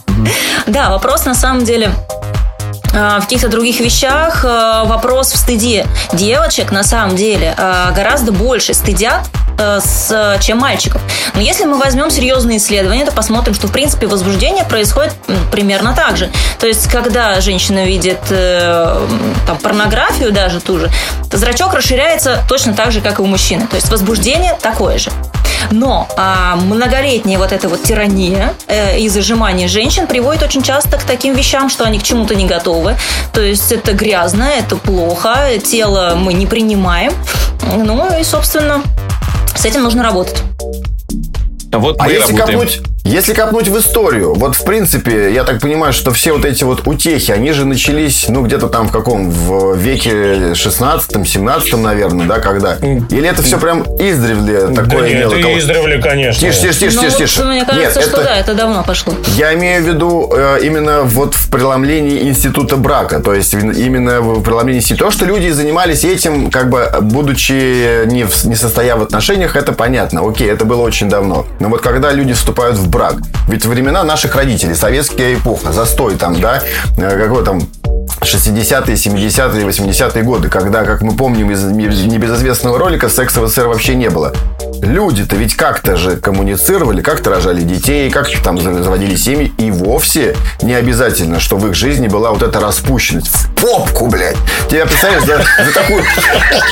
[0.65, 2.22] Да, вопрос на самом деле а,
[2.93, 5.87] в каких-то других вещах а, вопрос в стыде.
[6.13, 9.21] Девочек на самом деле а, гораздо больше стыдят
[9.57, 11.01] а, с, чем мальчиков.
[11.33, 15.13] Но если мы возьмем серьезные исследования, то посмотрим, что в принципе возбуждение происходит
[15.51, 16.29] примерно так же.
[16.59, 19.07] То есть, когда женщина видит э,
[19.47, 20.91] там, порнографию даже ту же,
[21.31, 23.67] зрачок расширяется точно так же, как и у мужчины.
[23.67, 25.11] То есть возбуждение такое же.
[25.71, 31.03] Но а, многолетняя вот эта вот тирания э, и зажимание женщин приводит очень часто к
[31.03, 32.82] таким вещам, что они к чему-то не готовы.
[33.33, 37.13] То есть это грязно, это плохо, тело мы не принимаем.
[37.75, 38.81] Ну и, собственно,
[39.55, 40.35] с этим нужно работать.
[41.71, 42.59] Вот А мы и если работаем.
[42.59, 46.63] копнуть, если копнуть в историю, вот в принципе, я так понимаю, что все вот эти
[46.63, 52.39] вот утехи, они же начались, ну, где-то там в каком, в веке 16-17, наверное, да,
[52.39, 52.75] когда?
[52.75, 55.33] Или это все прям издревле Да такое нет, имело?
[55.33, 56.39] это кого- издревле, конечно.
[56.47, 57.43] Тише, тише, тише, Ну, тише, тише.
[57.43, 59.13] мне кажется, Нет, что это- да, это давно пошло.
[59.35, 63.19] Я имею в виду э, именно вот в преломлении института брака.
[63.19, 65.05] То есть именно в преломлении института.
[65.05, 69.73] То, что люди занимались этим, как бы будучи не, в, не состоя в отношениях, это
[69.73, 70.27] понятно.
[70.27, 71.45] Окей, это было очень давно.
[71.59, 73.15] Но вот когда люди вступают в брак,
[73.47, 76.61] ведь времена наших родителей, советская эпоха, застой там, да,
[76.97, 77.59] э, какой там
[78.21, 83.95] 60-е, 70-е, 80-е годы, когда, как мы помним из небезызвестного ролика, секса в СССР вообще
[83.95, 84.33] не было.
[84.81, 90.73] Люди-то ведь как-то же коммуницировали, как-то рожали детей, как-то там заводили семьи, и вовсе не
[90.73, 93.29] обязательно, что в их жизни была вот эта распущенность.
[93.29, 94.37] В попку, блядь!
[94.69, 96.03] Тебя, представляешь, за, за такую,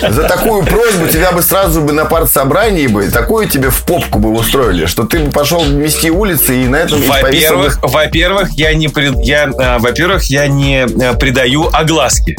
[0.09, 4.29] за такую просьбу тебя бы сразу бы на партсобрании бы, такую тебе в попку бы
[4.31, 9.19] устроили, что ты бы пошел мести улицы и на этом Во-первых, во-первых, я не пред-
[9.23, 12.37] я, а, во-первых, я не а, придаю огласки.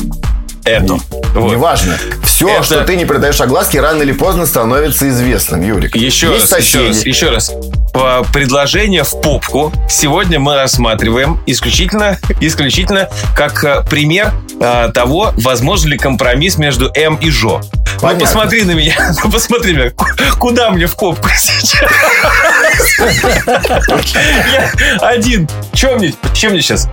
[0.65, 0.99] Это.
[1.35, 1.51] Вот.
[1.51, 1.99] Неважно.
[2.25, 5.97] Все, Это- что ты не придаешь огласке, рано или поздно становится известным, Юрик.
[5.97, 6.87] Еще Есть раз, еще соседи.
[6.89, 7.53] раз, еще раз.
[7.93, 15.91] По- Предложение в попку сегодня мы рассматриваем исключительно, исключительно как э, пример а, того, возможен
[15.91, 17.61] ли компромисс между М и Жо.
[17.97, 18.27] Ну, Понятно.
[18.27, 18.95] посмотри на меня,
[19.25, 19.91] ну, посмотри на меня.
[19.91, 20.07] Ку-
[20.39, 21.75] Куда мне в попку сейчас?
[24.53, 25.49] Я один.
[25.75, 26.89] Че мне, чем мне сейчас?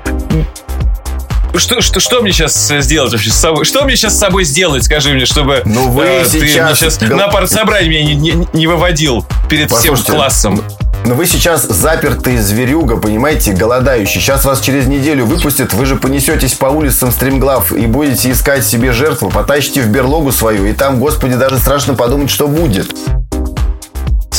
[1.56, 3.66] Что, что, что мне сейчас сделать вообще с собой?
[3.66, 7.02] Что мне сейчас с собой сделать, скажи мне, чтобы Ну, вы э, ты сейчас сейчас
[7.02, 10.64] на партсобрании меня не, не- не выводил перед всем Послушайте, классом.
[11.06, 14.20] Но вы сейчас запертый зверюга, понимаете, голодающий.
[14.22, 18.92] Сейчас вас через неделю выпустят, вы же понесетесь по улицам стримглав и будете искать себе
[18.92, 22.94] жертву, потащите в берлогу свою, и там, господи, даже страшно подумать, что будет.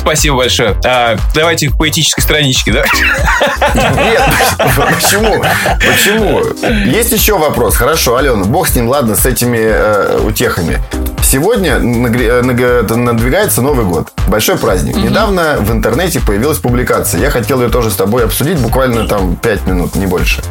[0.01, 0.77] Спасибо большое.
[0.83, 2.85] А, давайте к поэтической страничке, да?
[3.75, 4.23] Нет,
[4.77, 5.45] почему?
[5.79, 6.43] Почему?
[6.87, 7.77] Есть еще вопрос.
[7.77, 10.79] Хорошо, Алена, бог с ним, ладно, с этими э, утехами.
[11.23, 14.11] Сегодня э, надвигается Новый год.
[14.27, 14.97] Большой праздник.
[14.97, 17.21] Недавно в интернете появилась публикация.
[17.21, 20.43] Я хотел ее тоже с тобой обсудить буквально там 5 минут, не больше.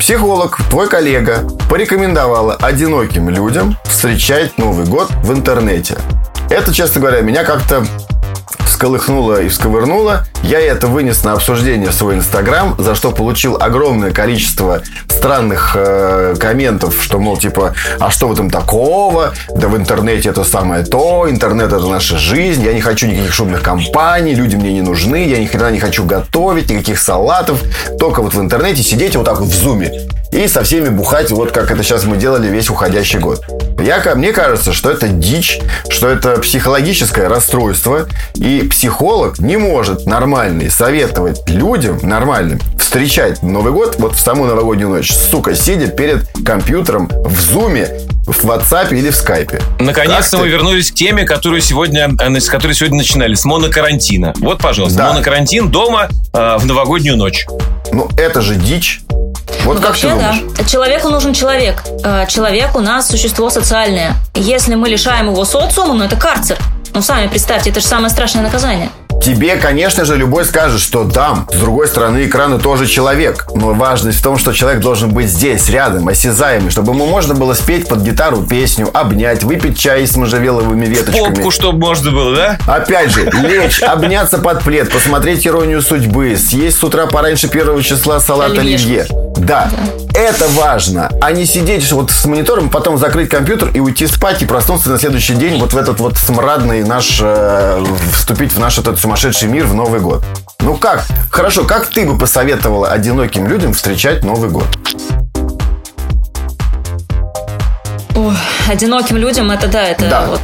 [0.00, 5.96] Психолог, твой коллега, порекомендовала одиноким людям встречать Новый год в интернете.
[6.50, 7.86] Это, честно говоря, меня как-то
[8.82, 10.26] всколыхнуло и всковырнуло.
[10.42, 16.34] Я это вынес на обсуждение в свой инстаграм, за что получил огромное количество странных э,
[16.38, 19.34] комментов, что, мол, типа, а что в этом такого?
[19.54, 23.62] Да в интернете это самое то, интернет это наша жизнь, я не хочу никаких шумных
[23.62, 27.62] компаний, люди мне не нужны, я ни хрена не хочу готовить, никаких салатов,
[27.98, 31.52] только вот в интернете сидеть вот так вот в зуме и со всеми бухать, вот
[31.52, 33.44] как это сейчас мы делали весь уходящий год.
[33.78, 40.70] Я, мне кажется, что это дичь, что это психологическое расстройство, и психолог не может нормальный
[40.70, 47.10] советовать людям нормальным встречать Новый год вот в саму новогоднюю ночь, сука, сидя перед компьютером
[47.12, 47.86] в зуме,
[48.26, 49.60] в WhatsApp или в скайпе.
[49.78, 54.32] Наконец-то мы вернулись к теме, которую сегодня, э, с которой сегодня начинали, с монокарантина.
[54.38, 55.08] Вот, пожалуйста, Да.
[55.12, 57.46] монокарантин дома э, в новогоднюю ночь.
[57.92, 59.02] Ну, это же дичь.
[59.64, 60.36] Вот Ну, как вообще, ты думаешь?
[60.56, 60.64] да.
[60.64, 61.82] Человеку нужен человек.
[62.04, 64.14] Э, Человек у нас существо социальное.
[64.34, 66.56] Если мы лишаем его социума, ну это карцер.
[66.94, 68.88] Ну, сами представьте, это же самое страшное наказание.
[69.22, 71.48] Тебе, конечно же, любой скажет, что дам.
[71.52, 73.46] С другой стороны экрана тоже человек.
[73.54, 77.54] Но важность в том, что человек должен быть здесь, рядом, осязаемый, чтобы ему можно было
[77.54, 81.34] спеть под гитару песню, обнять, выпить чай с можжевеловыми веточками.
[81.34, 82.58] Попку, чтобы можно было, да?
[82.66, 88.18] Опять же, лечь, обняться под плед, посмотреть «Иронию судьбы», съесть с утра пораньше первого числа
[88.18, 89.02] салат Оливье.
[89.02, 89.06] оливье.
[89.36, 89.70] Да,
[90.14, 94.46] это важно, а не сидеть вот с монитором, потом закрыть компьютер и уйти спать и
[94.46, 98.98] проснуться на следующий день вот в этот вот смрадный наш, э, вступить в наш этот
[98.98, 99.11] сумасшедший
[99.46, 100.24] мир в Новый год.
[100.60, 101.04] Ну как?
[101.30, 104.64] Хорошо, как ты бы посоветовала одиноким людям встречать Новый год?
[108.14, 108.34] Ой,
[108.70, 110.26] одиноким людям это да, это Да.
[110.26, 110.40] вот.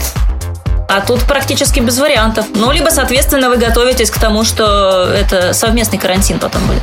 [0.89, 2.47] А тут практически без вариантов.
[2.55, 6.83] Ну, либо, соответственно, вы готовитесь к тому, что это совместный карантин потом будет.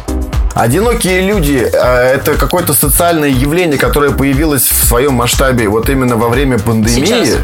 [0.55, 1.77] Одинокие люди э,
[2.15, 7.05] это какое-то социальное явление, которое появилось в своем масштабе вот именно во время пандемии.
[7.05, 7.37] Сейчас.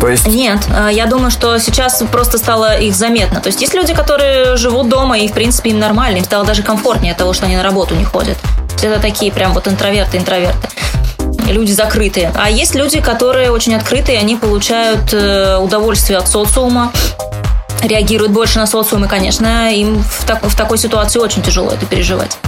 [0.00, 3.40] То есть Нет, э, я думаю, что сейчас просто стало их заметно.
[3.40, 6.62] То есть есть люди, которые живут дома, и, в принципе, им нормально, им стало даже
[6.62, 8.38] комфортнее от того, что они на работу не ходят.
[8.82, 10.68] Это такие прям вот интроверты-интроверты.
[11.48, 12.32] Люди закрытые.
[12.34, 16.92] А есть люди, которые очень открытые, они получают э, удовольствие от социума,
[17.82, 21.84] реагируют больше на социум, и, конечно, им в, так- в такой ситуации очень тяжело это
[21.86, 22.38] переживать.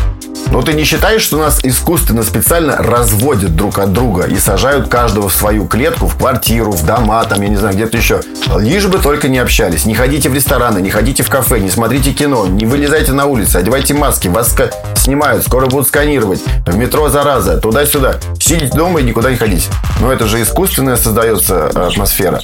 [0.51, 5.29] Но ты не считаешь, что нас искусственно специально разводят друг от друга и сажают каждого
[5.29, 8.21] в свою клетку, в квартиру, в дома, там, я не знаю, где-то еще.
[8.59, 9.87] Лишь бы только не общались.
[9.87, 13.59] Не ходите в рестораны, не ходите в кафе, не смотрите кино, не вылезайте на улицу,
[13.59, 14.55] одевайте маски, вас
[14.97, 16.41] снимают, скоро будут сканировать.
[16.67, 18.17] В метро зараза, туда-сюда.
[18.39, 19.69] Сидите дома и никуда не ходите.
[20.01, 22.41] Но это же искусственная создается э, атмосфера.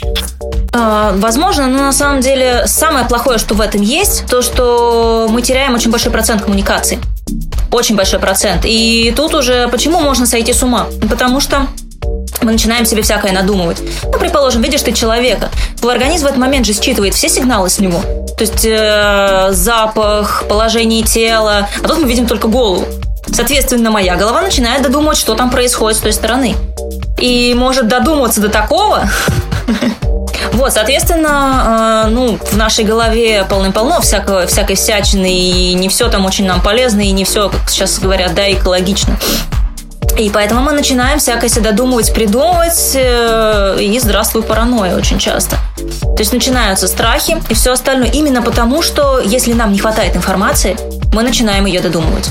[0.72, 5.42] А, Возможно, но на самом деле самое плохое, что в этом есть, то, что мы
[5.42, 6.98] теряем очень большой процент коммуникации.
[7.70, 8.62] Очень большой процент.
[8.64, 10.86] И тут уже почему можно сойти с ума?
[11.08, 11.66] Потому что
[12.42, 13.78] мы начинаем себе всякое надумывать.
[14.04, 15.50] Ну, предположим, видишь ты человека.
[15.80, 18.00] Твой организм в этот момент же считывает все сигналы с него.
[18.36, 21.68] То есть э, запах, положение тела.
[21.82, 22.86] А тут мы видим только голову.
[23.30, 26.54] Соответственно, моя голова начинает додумывать, что там происходит с той стороны.
[27.20, 29.08] И может додуматься до такого,
[30.58, 36.26] вот, соответственно, э, ну, в нашей голове полным-полно всякого, всякой всячины, и не все там
[36.26, 39.16] очень нам полезно, и не все, как сейчас говорят, да, экологично.
[40.18, 45.56] И поэтому мы начинаем всякое себе додумывать, придумывать, э, и здравствуй паранойя очень часто.
[45.76, 48.10] То есть начинаются страхи и все остальное.
[48.10, 50.76] Именно потому, что если нам не хватает информации,
[51.12, 52.30] мы начинаем ее додумывать.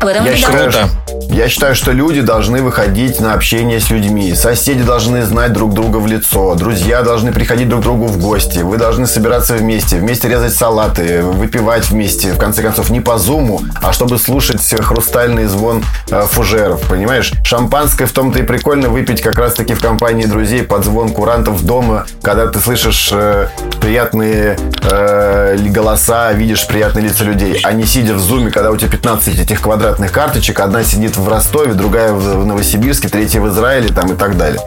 [0.00, 0.88] В этом Я считаю, что-
[1.30, 4.34] Я считаю, что люди должны выходить на общение с людьми.
[4.34, 6.54] Соседи должны знать друг друга в лицо.
[6.54, 8.60] Друзья должны приходить друг к другу в гости.
[8.60, 12.32] Вы должны собираться вместе, вместе резать салаты, выпивать вместе.
[12.32, 16.80] В конце концов, не по зуму, а чтобы слушать хрустальный звон э, фужеров.
[16.88, 17.32] Понимаешь?
[17.44, 22.06] Шампанское в том-то и прикольно выпить как раз-таки в компании друзей под звон курантов дома,
[22.22, 23.48] когда ты слышишь э,
[23.82, 28.90] приятные э, голоса, видишь приятные лица людей, а не сидя в зуме, когда у тебя
[28.90, 34.12] 15 этих квадратных карточек, одна сидит в Ростове, другая в Новосибирске, третья в Израиле там
[34.12, 34.60] и так далее.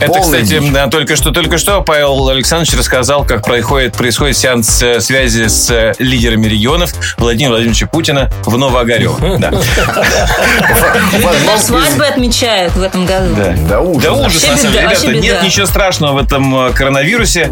[0.00, 0.72] Это, Полная кстати, дичь.
[0.72, 5.70] да, только что, только что Павел Александрович рассказал, как происходит, происходит сеанс э, связи с
[5.70, 9.38] э, лидерами регионов Владимира Владимировича Путина в Новоогарево.
[9.38, 9.50] Да.
[11.46, 13.36] Даже свадьбы отмечают в этом году.
[13.68, 13.80] Да.
[13.80, 14.02] Ужас.
[14.02, 14.88] Да ужас, на самом деле.
[14.88, 17.50] Ребята, нет ничего страшного в этом э, коронавирусе.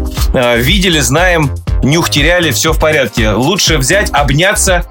[0.57, 1.49] Видели, знаем,
[1.81, 3.31] нюх теряли, все в порядке.
[3.31, 4.85] Лучше взять, обняться,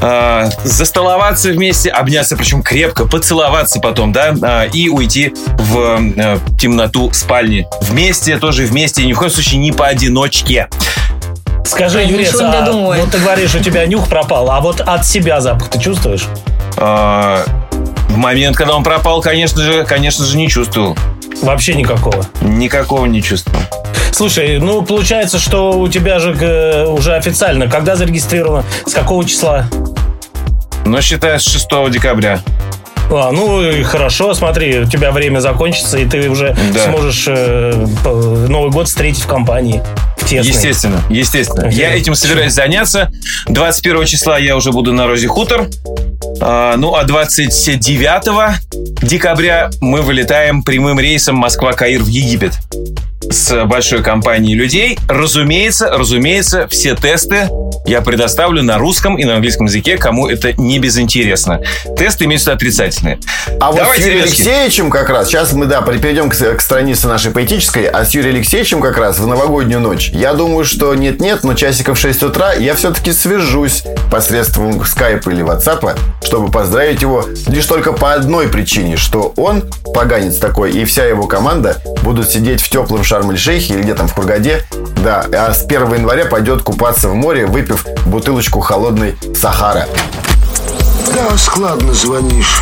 [0.00, 7.12] э, застоловаться вместе, обняться, причем крепко, поцеловаться потом, да, э, и уйти в э, темноту
[7.12, 7.66] спальни.
[7.82, 10.68] Вместе, тоже вместе, и ни в коем случае не поодиночке.
[11.64, 15.40] Скажи, Я Юрец, а вот ты говоришь, у тебя нюх пропал, а вот от себя
[15.40, 16.26] запах ты чувствуешь?
[16.76, 17.44] Э,
[18.08, 20.96] В момент, когда он пропал, конечно же, конечно же, не чувствовал.
[21.42, 22.26] Вообще никакого.
[22.40, 23.60] Никакого не чувствовал.
[24.12, 29.66] Слушай, ну получается, что у тебя же э, уже официально, когда зарегистрировано, с какого числа?
[30.86, 32.40] Но считай, с 6 декабря.
[33.10, 36.84] А, ну и хорошо, смотри, у тебя время закончится, и ты уже Да.
[36.90, 37.86] сможешь э,
[38.48, 39.82] Новый год встретить в компании.
[40.26, 40.52] В тесной.
[40.52, 41.68] Естественно, естественно.
[41.68, 41.78] Окей.
[41.78, 43.12] Я этим собираюсь заняться.
[43.46, 45.68] 21 числа я уже буду на Розе Хутор.
[46.40, 48.60] А, ну, а 29
[49.02, 52.54] декабря мы вылетаем прямым рейсом Москва-Каир в Египет
[53.30, 54.98] с большой компанией людей.
[55.08, 57.48] Разумеется, разумеется, все тесты
[57.86, 61.60] я предоставлю на русском и на английском языке, кому это не безинтересно.
[61.96, 63.20] Тесты имеются отрицательные.
[63.60, 64.24] А вот с Давайте, Юрием.
[64.24, 68.36] Алексеевичем как раз, сейчас мы, да, перейдем к, к странице нашей поэтической, а с Юрием
[68.36, 72.54] Алексеевичем как раз в новогоднюю ночь, я думаю, что нет-нет, но часиков в 6 утра
[72.54, 78.96] я все-таки свяжусь посредством скайпа или ватсапа, чтобы поздравить его лишь только по одной причине,
[78.96, 79.62] что он,
[79.94, 84.12] поганец такой, и вся его команда будут сидеть в теплом Шарм-эль-Шейхе или где там в
[84.12, 84.62] Хургаде,
[85.02, 89.86] да, а с 1 января пойдет купаться в море, выпив бутылочку холодной Сахара.
[91.14, 92.60] Да, складно звонишь.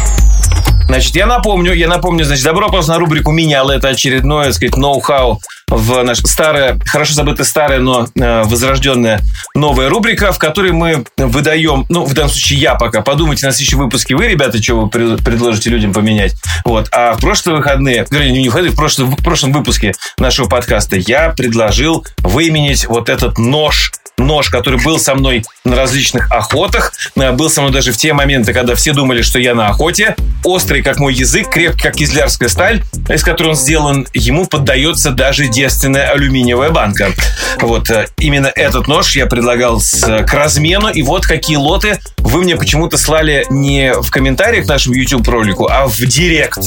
[0.86, 3.68] Значит, я напомню, я напомню, значит, добро пожаловать на рубрику «Менял».
[3.70, 9.22] Это очередное, так сказать, ноу-хау в наше старое, хорошо забытое старое, но э, возрожденная
[9.54, 13.78] новая рубрика, в которой мы выдаем, ну, в данном случае я пока, подумайте на следующем
[13.78, 16.34] выпуске вы, ребята, что вы пред- предложите людям поменять.
[16.64, 16.88] Вот.
[16.92, 21.30] А в прошлые выходные, вернее, не выходные, в прошлом, в прошлом выпуске нашего подкаста я
[21.30, 27.50] предложил выменить вот этот нож нож, который был со мной на различных охотах, э, был
[27.50, 30.98] со мной даже в те моменты, когда все думали, что я на охоте, острый, как
[30.98, 36.70] мой язык, крепкий, как кизлярская сталь, из которой он сделан, ему поддается даже девственная алюминиевая
[36.70, 37.12] банка.
[37.60, 42.42] Вот, э, именно этот нож я предлагал с, к размену, и вот какие лоты вы
[42.42, 46.58] мне почему-то слали не в комментариях к нашему YouTube-ролику, а в директ.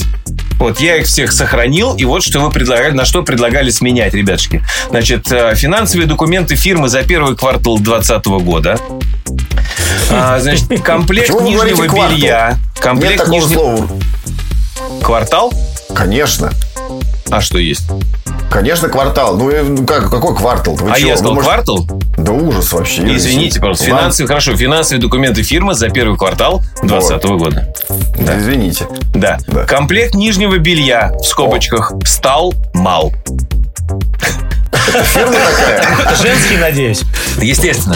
[0.59, 4.63] Вот, я их всех сохранил, и вот что вы предлагали, на что предлагали сменять, ребятушки.
[4.89, 8.79] Значит, э, финансовые документы фирмы за первый квартал 2020 года.
[10.09, 12.51] А, значит, комплект Почему нижнего белья.
[12.51, 13.53] Нет Комплект такого нижнего...
[13.53, 13.89] слова.
[15.01, 15.53] Квартал?
[15.93, 16.51] Конечно.
[17.29, 17.83] А что есть?
[18.49, 19.37] Конечно, квартал.
[19.37, 20.75] Ну, э, ну как, какой квартал?
[20.75, 21.07] Вы а чего?
[21.09, 21.87] я Вы, сказал может- квартал?
[22.17, 23.15] Да ужас вообще.
[23.15, 23.89] Извините, пожалуйста.
[23.89, 27.73] Вам- Финансовые, хорошо, финансовые документы фирмы за первый квартал 2020 года.
[28.19, 28.87] Да, Извините.
[29.13, 29.37] Да.
[29.47, 29.65] Да.
[29.65, 33.11] Комплект нижнего белья в скобочках стал мал.
[35.03, 36.15] Фирма такая.
[36.15, 37.01] Женский, надеюсь.
[37.41, 37.95] Естественно.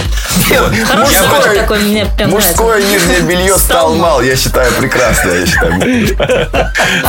[0.98, 2.30] Мужской- такой, мне прям.
[2.32, 5.32] Мужское нижнее белье стал мал, я считаю, прекрасно.
[5.32, 5.82] Я считаю.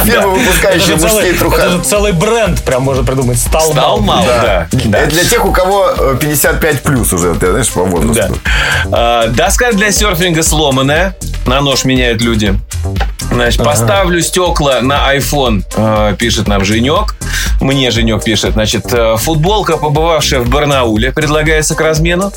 [0.05, 1.79] Фирма, выпускающая Это мужские это труха.
[1.85, 3.39] целый бренд, прям можно придумать.
[3.39, 4.69] Стал, Стал мал, да.
[4.73, 8.37] Это для тех, у кого э, 55 плюс уже, ты знаешь, по возрасту.
[8.91, 11.17] А, Доска для серфинга сломанная.
[11.47, 12.59] На нож меняют люди.
[13.31, 17.15] Значит, поставлю стекла на iPhone, э, пишет нам Женек.
[17.61, 18.53] Мне Женек пишет.
[18.53, 22.33] Значит, э, футболка, побывавшая в Барнауле, предлагается к размену.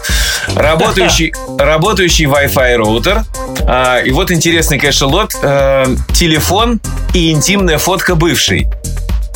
[0.56, 3.24] Работающий, работающий Wi-Fi роутер.
[3.68, 5.36] А, и вот интересный, конечно, лот.
[5.44, 6.82] Э, телефон
[7.14, 8.68] и интимная фотка бывшей.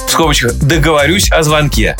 [0.07, 1.95] В скобочках договорюсь о звонке.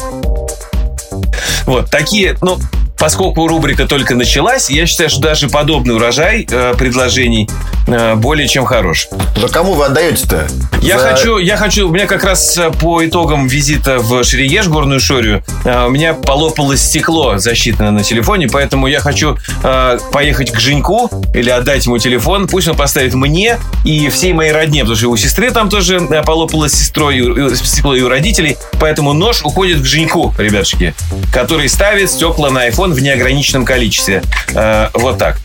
[1.66, 2.58] Вот, такие, ну,
[3.00, 7.50] поскольку рубрика только началась, я считаю, что даже подобный урожай э, предложений
[7.88, 9.08] э, более чем хорош.
[9.42, 10.48] Да кому вы отдаете-то?
[10.82, 14.68] Я За- хочу, я хочу, у меня как раз э, по итогам визита в Шерееш,
[14.68, 20.52] горную Шорию, э, у меня полопалось стекло защитное на телефоне, поэтому я хочу э, поехать
[20.52, 24.98] к Женьку или отдать ему телефон, пусть он поставит мне и всей моей родне, потому
[24.98, 29.42] что у сестры там тоже э, полопалось сестрой, и стекло и у родителей, поэтому нож
[29.44, 30.94] уходит к Женьку, ребятушки,
[31.34, 34.22] который ставит стекла на iPhone в неограниченном количестве.
[34.54, 35.38] Э, вот так.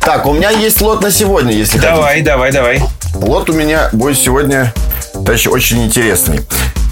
[0.00, 2.78] Так, у меня есть лот на сегодня, если Давай, давай, давай.
[2.80, 2.92] хотите.
[3.14, 4.72] Лот у меня будет сегодня,
[5.12, 6.40] товарищи, очень интересный.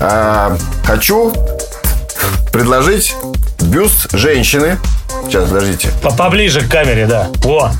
[0.01, 1.33] А, хочу
[2.53, 3.15] предложить
[3.61, 4.79] бюст женщины.
[5.27, 5.91] Сейчас, подождите.
[6.03, 7.29] По- Поближе к камере, да.
[7.45, 7.73] Во.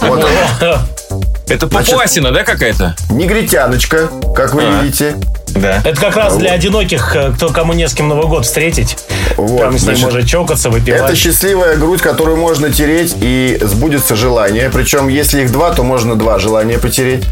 [0.00, 0.24] Вот
[0.60, 0.82] она.
[1.48, 2.94] Это Папуасина, да, какая-то?
[3.10, 4.82] Негритяночка, как вы А.
[4.82, 5.16] видите.
[5.60, 5.80] Да.
[5.84, 8.96] Это как раз для одиноких, э, кто кому не с кем Новый год встретить.
[9.36, 11.00] Вот, Там с ним можно чокаться, выпивать.
[11.02, 14.70] Это счастливая грудь, которую можно тереть и сбудется желание.
[14.72, 17.24] Причем, если их два, то можно два желания потереть.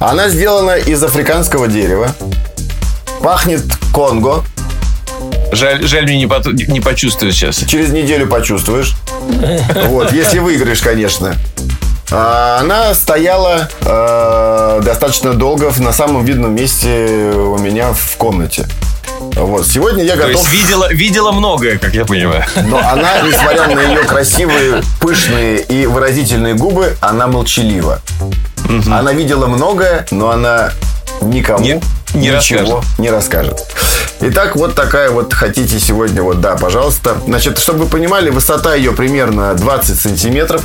[0.00, 2.14] Она сделана из африканского дерева.
[3.20, 3.62] Пахнет
[3.92, 4.44] Конго.
[5.50, 7.64] Жаль, жаль мне не, поту- не почувствую сейчас.
[7.66, 8.94] Через неделю почувствуешь.
[9.88, 11.34] Вот, если выиграешь, конечно.
[12.10, 18.66] А, Она стояла э, достаточно долго на самом видном месте у меня в комнате.
[19.34, 20.40] Вот, сегодня я То готов...
[20.42, 22.44] есть видела, видела многое, как я понимаю.
[22.66, 28.00] Но она, несмотря на ее красивые, пышные и выразительные губы, она молчалива.
[28.90, 30.70] Она видела многое, но она
[31.20, 31.80] никому Не-
[32.14, 33.64] не ничего не расскажет.
[34.20, 37.16] Итак, вот такая вот хотите сегодня, вот да, пожалуйста.
[37.26, 40.62] Значит, чтобы вы понимали, высота ее примерно 20 сантиметров.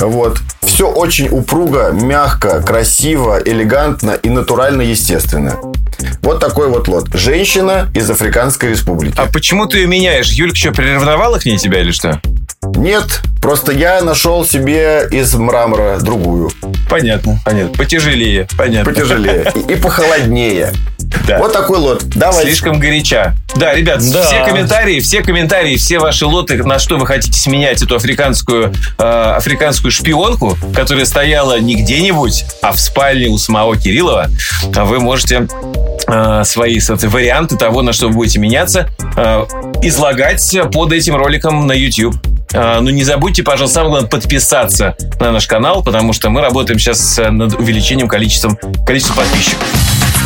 [0.00, 0.38] Вот.
[0.62, 5.56] Все очень упруго, мягко, красиво, элегантно и натурально естественно.
[6.22, 7.08] Вот такой вот лот.
[7.12, 9.14] Женщина из Африканской Республики.
[9.18, 10.30] А почему ты ее меняешь?
[10.30, 12.20] Юлька что, приревновала к ней тебя или что?
[12.76, 16.50] Нет, просто я нашел себе из мрамора другую,
[16.90, 17.74] Понятно, понятно.
[17.76, 18.92] Потяжелее, понятно.
[18.92, 20.72] потяжелее и, и похолоднее.
[21.26, 21.38] Да.
[21.38, 22.04] Вот такой лот.
[22.04, 22.44] Давай.
[22.44, 23.34] Слишком горяча.
[23.56, 24.22] Да, ребят, Да.
[24.22, 29.02] все комментарии, все комментарии, все ваши лоты, на что вы хотите сменять эту африканскую, э,
[29.02, 34.28] африканскую шпионку, которая стояла не где-нибудь, а в спальне у самого Кириллова,
[34.74, 35.48] а вы можете
[36.06, 39.46] э, свои соответственно, варианты того, на что вы будете меняться, э,
[39.82, 42.16] излагать под этим роликом на YouTube.
[42.52, 47.20] Ну, не забудьте, пожалуйста, самое главное, подписаться на наш канал, потому что мы работаем сейчас
[47.30, 49.64] над увеличением количеством, количества подписчиков.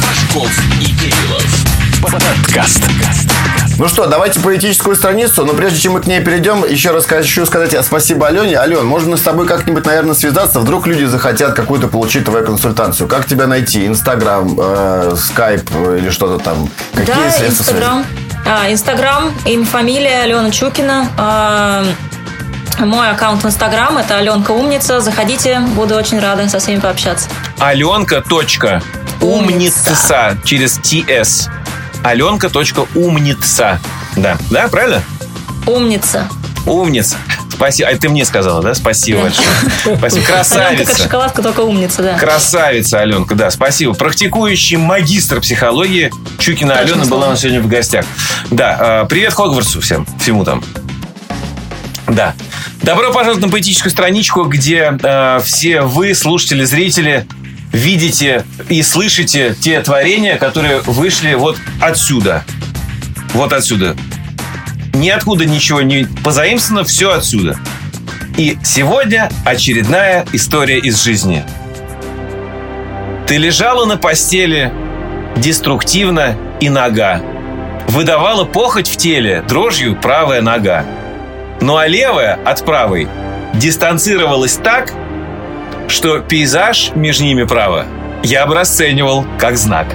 [0.03, 0.51] Пашков
[0.81, 1.74] и Кириллов.
[2.05, 2.83] Подкаст.
[3.79, 7.47] Ну что, давайте политическую страницу, но прежде чем мы к ней перейдем, еще раз хочу
[7.47, 8.57] сказать спасибо Алене.
[8.59, 10.61] Ален, можно мы с тобой как-нибудь, наверное, связаться?
[10.61, 13.09] Вдруг люди захотят какую-то получить твою консультацию.
[13.09, 13.87] Как тебя найти?
[13.87, 16.69] Инстаграм, э, скайп или что-то там?
[16.95, 17.63] Какие Да, средства?
[17.63, 18.05] Инстаграм.
[18.47, 21.09] А, Инстаграм, имя, фамилия Алена Чукина.
[21.17, 21.85] А,
[22.81, 25.01] Мой аккаунт в Инстаграм это Аленка Умница.
[25.01, 27.29] Заходите, буду очень рада со всеми пообщаться.
[27.59, 28.21] Аленка.
[28.21, 28.83] точка
[29.21, 31.49] Умница через ТС.
[32.05, 32.49] Аленка.
[32.51, 33.81] точка Умница.
[34.17, 35.03] Да, да, правильно?
[35.67, 36.29] Умница.
[36.67, 37.17] Умница.
[37.51, 37.89] Спасибо.
[37.89, 38.75] А ты мне сказала, да?
[38.75, 39.25] Спасибо Да.
[39.25, 39.99] большое.
[39.99, 40.07] Спасибо.
[40.07, 41.03] Аленка как Красавица.
[41.03, 42.19] шоколадка, только умница, да.
[42.19, 43.95] Красавица, Аленка, да, спасибо.
[43.95, 48.05] Практикующий магистр психологии Чукина Точно Алена была у нас сегодня в гостях.
[48.51, 50.63] Да, э, привет Хогвартсу всем, всему там.
[52.09, 52.35] Да.
[52.83, 57.27] Добро пожаловать на поэтическую страничку, где э, все вы, слушатели, зрители,
[57.75, 62.45] видите и слышите те творения, которые вышли вот отсюда.
[63.35, 63.97] Вот отсюда.
[64.95, 67.59] Ниоткуда ничего не позаимствовано, все отсюда.
[68.39, 71.45] И сегодня очередная история из жизни.
[73.27, 74.73] Ты лежала на постели
[75.37, 77.21] деструктивно и нога.
[77.89, 80.85] Выдавала похоть в теле дрожью правая нога.
[81.61, 83.09] Ну а левая от правой
[83.55, 84.93] дистанцировалась так,
[85.89, 87.87] что пейзаж между ними право
[88.23, 89.87] я бы расценивал как знак.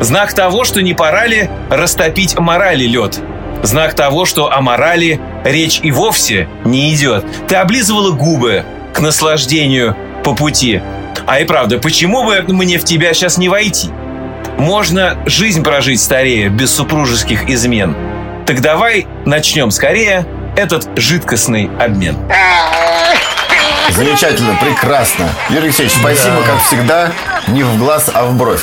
[0.00, 3.20] Знак того, что не пора ли растопить морали лед.
[3.62, 7.24] Знак того, что о морали речь и вовсе не идет.
[7.48, 10.80] Ты облизывала губы к наслаждению по пути.
[11.26, 13.90] А и правда, почему бы мне в тебя сейчас не войти?
[14.56, 17.94] Можно жизнь прожить старее, без супружеских измен.
[18.46, 22.16] Так давай начнем скорее этот жидкостный обмен.
[23.94, 25.28] Замечательно, прекрасно.
[25.50, 27.12] Юрий Алексеевич, спасибо, как всегда,
[27.48, 28.62] не в глаз, а в бровь.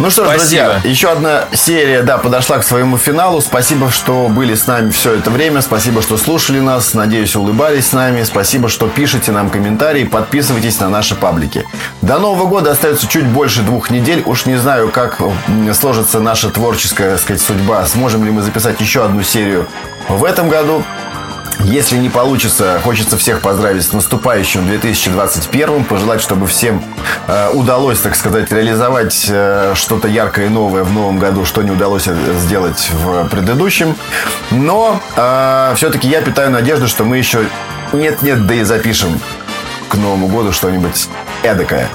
[0.00, 0.38] Ну что ж, Спасибо.
[0.40, 3.40] друзья, еще одна серия, да, подошла к своему финалу.
[3.40, 5.62] Спасибо, что были с нами все это время.
[5.62, 6.94] Спасибо, что слушали нас.
[6.94, 8.24] Надеюсь, улыбались с нами.
[8.24, 10.02] Спасибо, что пишете нам комментарии.
[10.02, 11.64] Подписывайтесь на наши паблики.
[12.02, 14.24] До Нового года остается чуть больше двух недель.
[14.26, 15.20] Уж не знаю, как
[15.78, 17.86] сложится наша творческая, так сказать, судьба.
[17.86, 19.68] Сможем ли мы записать еще одну серию
[20.08, 20.82] в этом году.
[21.60, 26.82] Если не получится, хочется всех поздравить с наступающим 2021, пожелать, чтобы всем
[27.26, 31.70] э, удалось, так сказать, реализовать э, что-то яркое и новое в новом году, что не
[31.70, 33.96] удалось э, сделать в предыдущем.
[34.50, 35.00] Но
[35.76, 37.46] все-таки я питаю надежду, что мы еще
[37.92, 39.20] нет-нет, да и запишем
[39.88, 41.08] к Новому году что-нибудь
[41.42, 41.88] эдакое.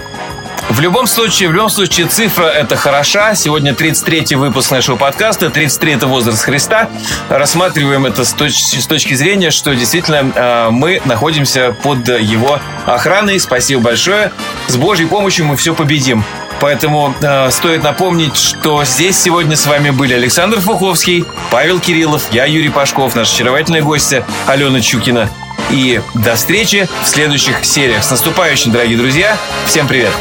[0.70, 3.34] В любом случае, в любом случае, цифра это хороша.
[3.34, 5.50] Сегодня 33-й выпуск нашего подкаста.
[5.50, 6.90] 33 это возраст Христа.
[7.28, 13.40] Рассматриваем это с точки, с точки зрения, что действительно э, мы находимся под его охраной.
[13.40, 14.32] Спасибо большое.
[14.68, 16.24] С Божьей помощью мы все победим.
[16.62, 22.46] Поэтому э, стоит напомнить, что здесь сегодня с вами были Александр Фуховский, Павел Кириллов, я
[22.46, 25.30] Юрий Пашков, наш очаровательная гостья Алена Чукина.
[25.72, 28.04] И до встречи в следующих сериях.
[28.04, 29.38] С наступающим, дорогие друзья.
[29.66, 30.12] Всем привет.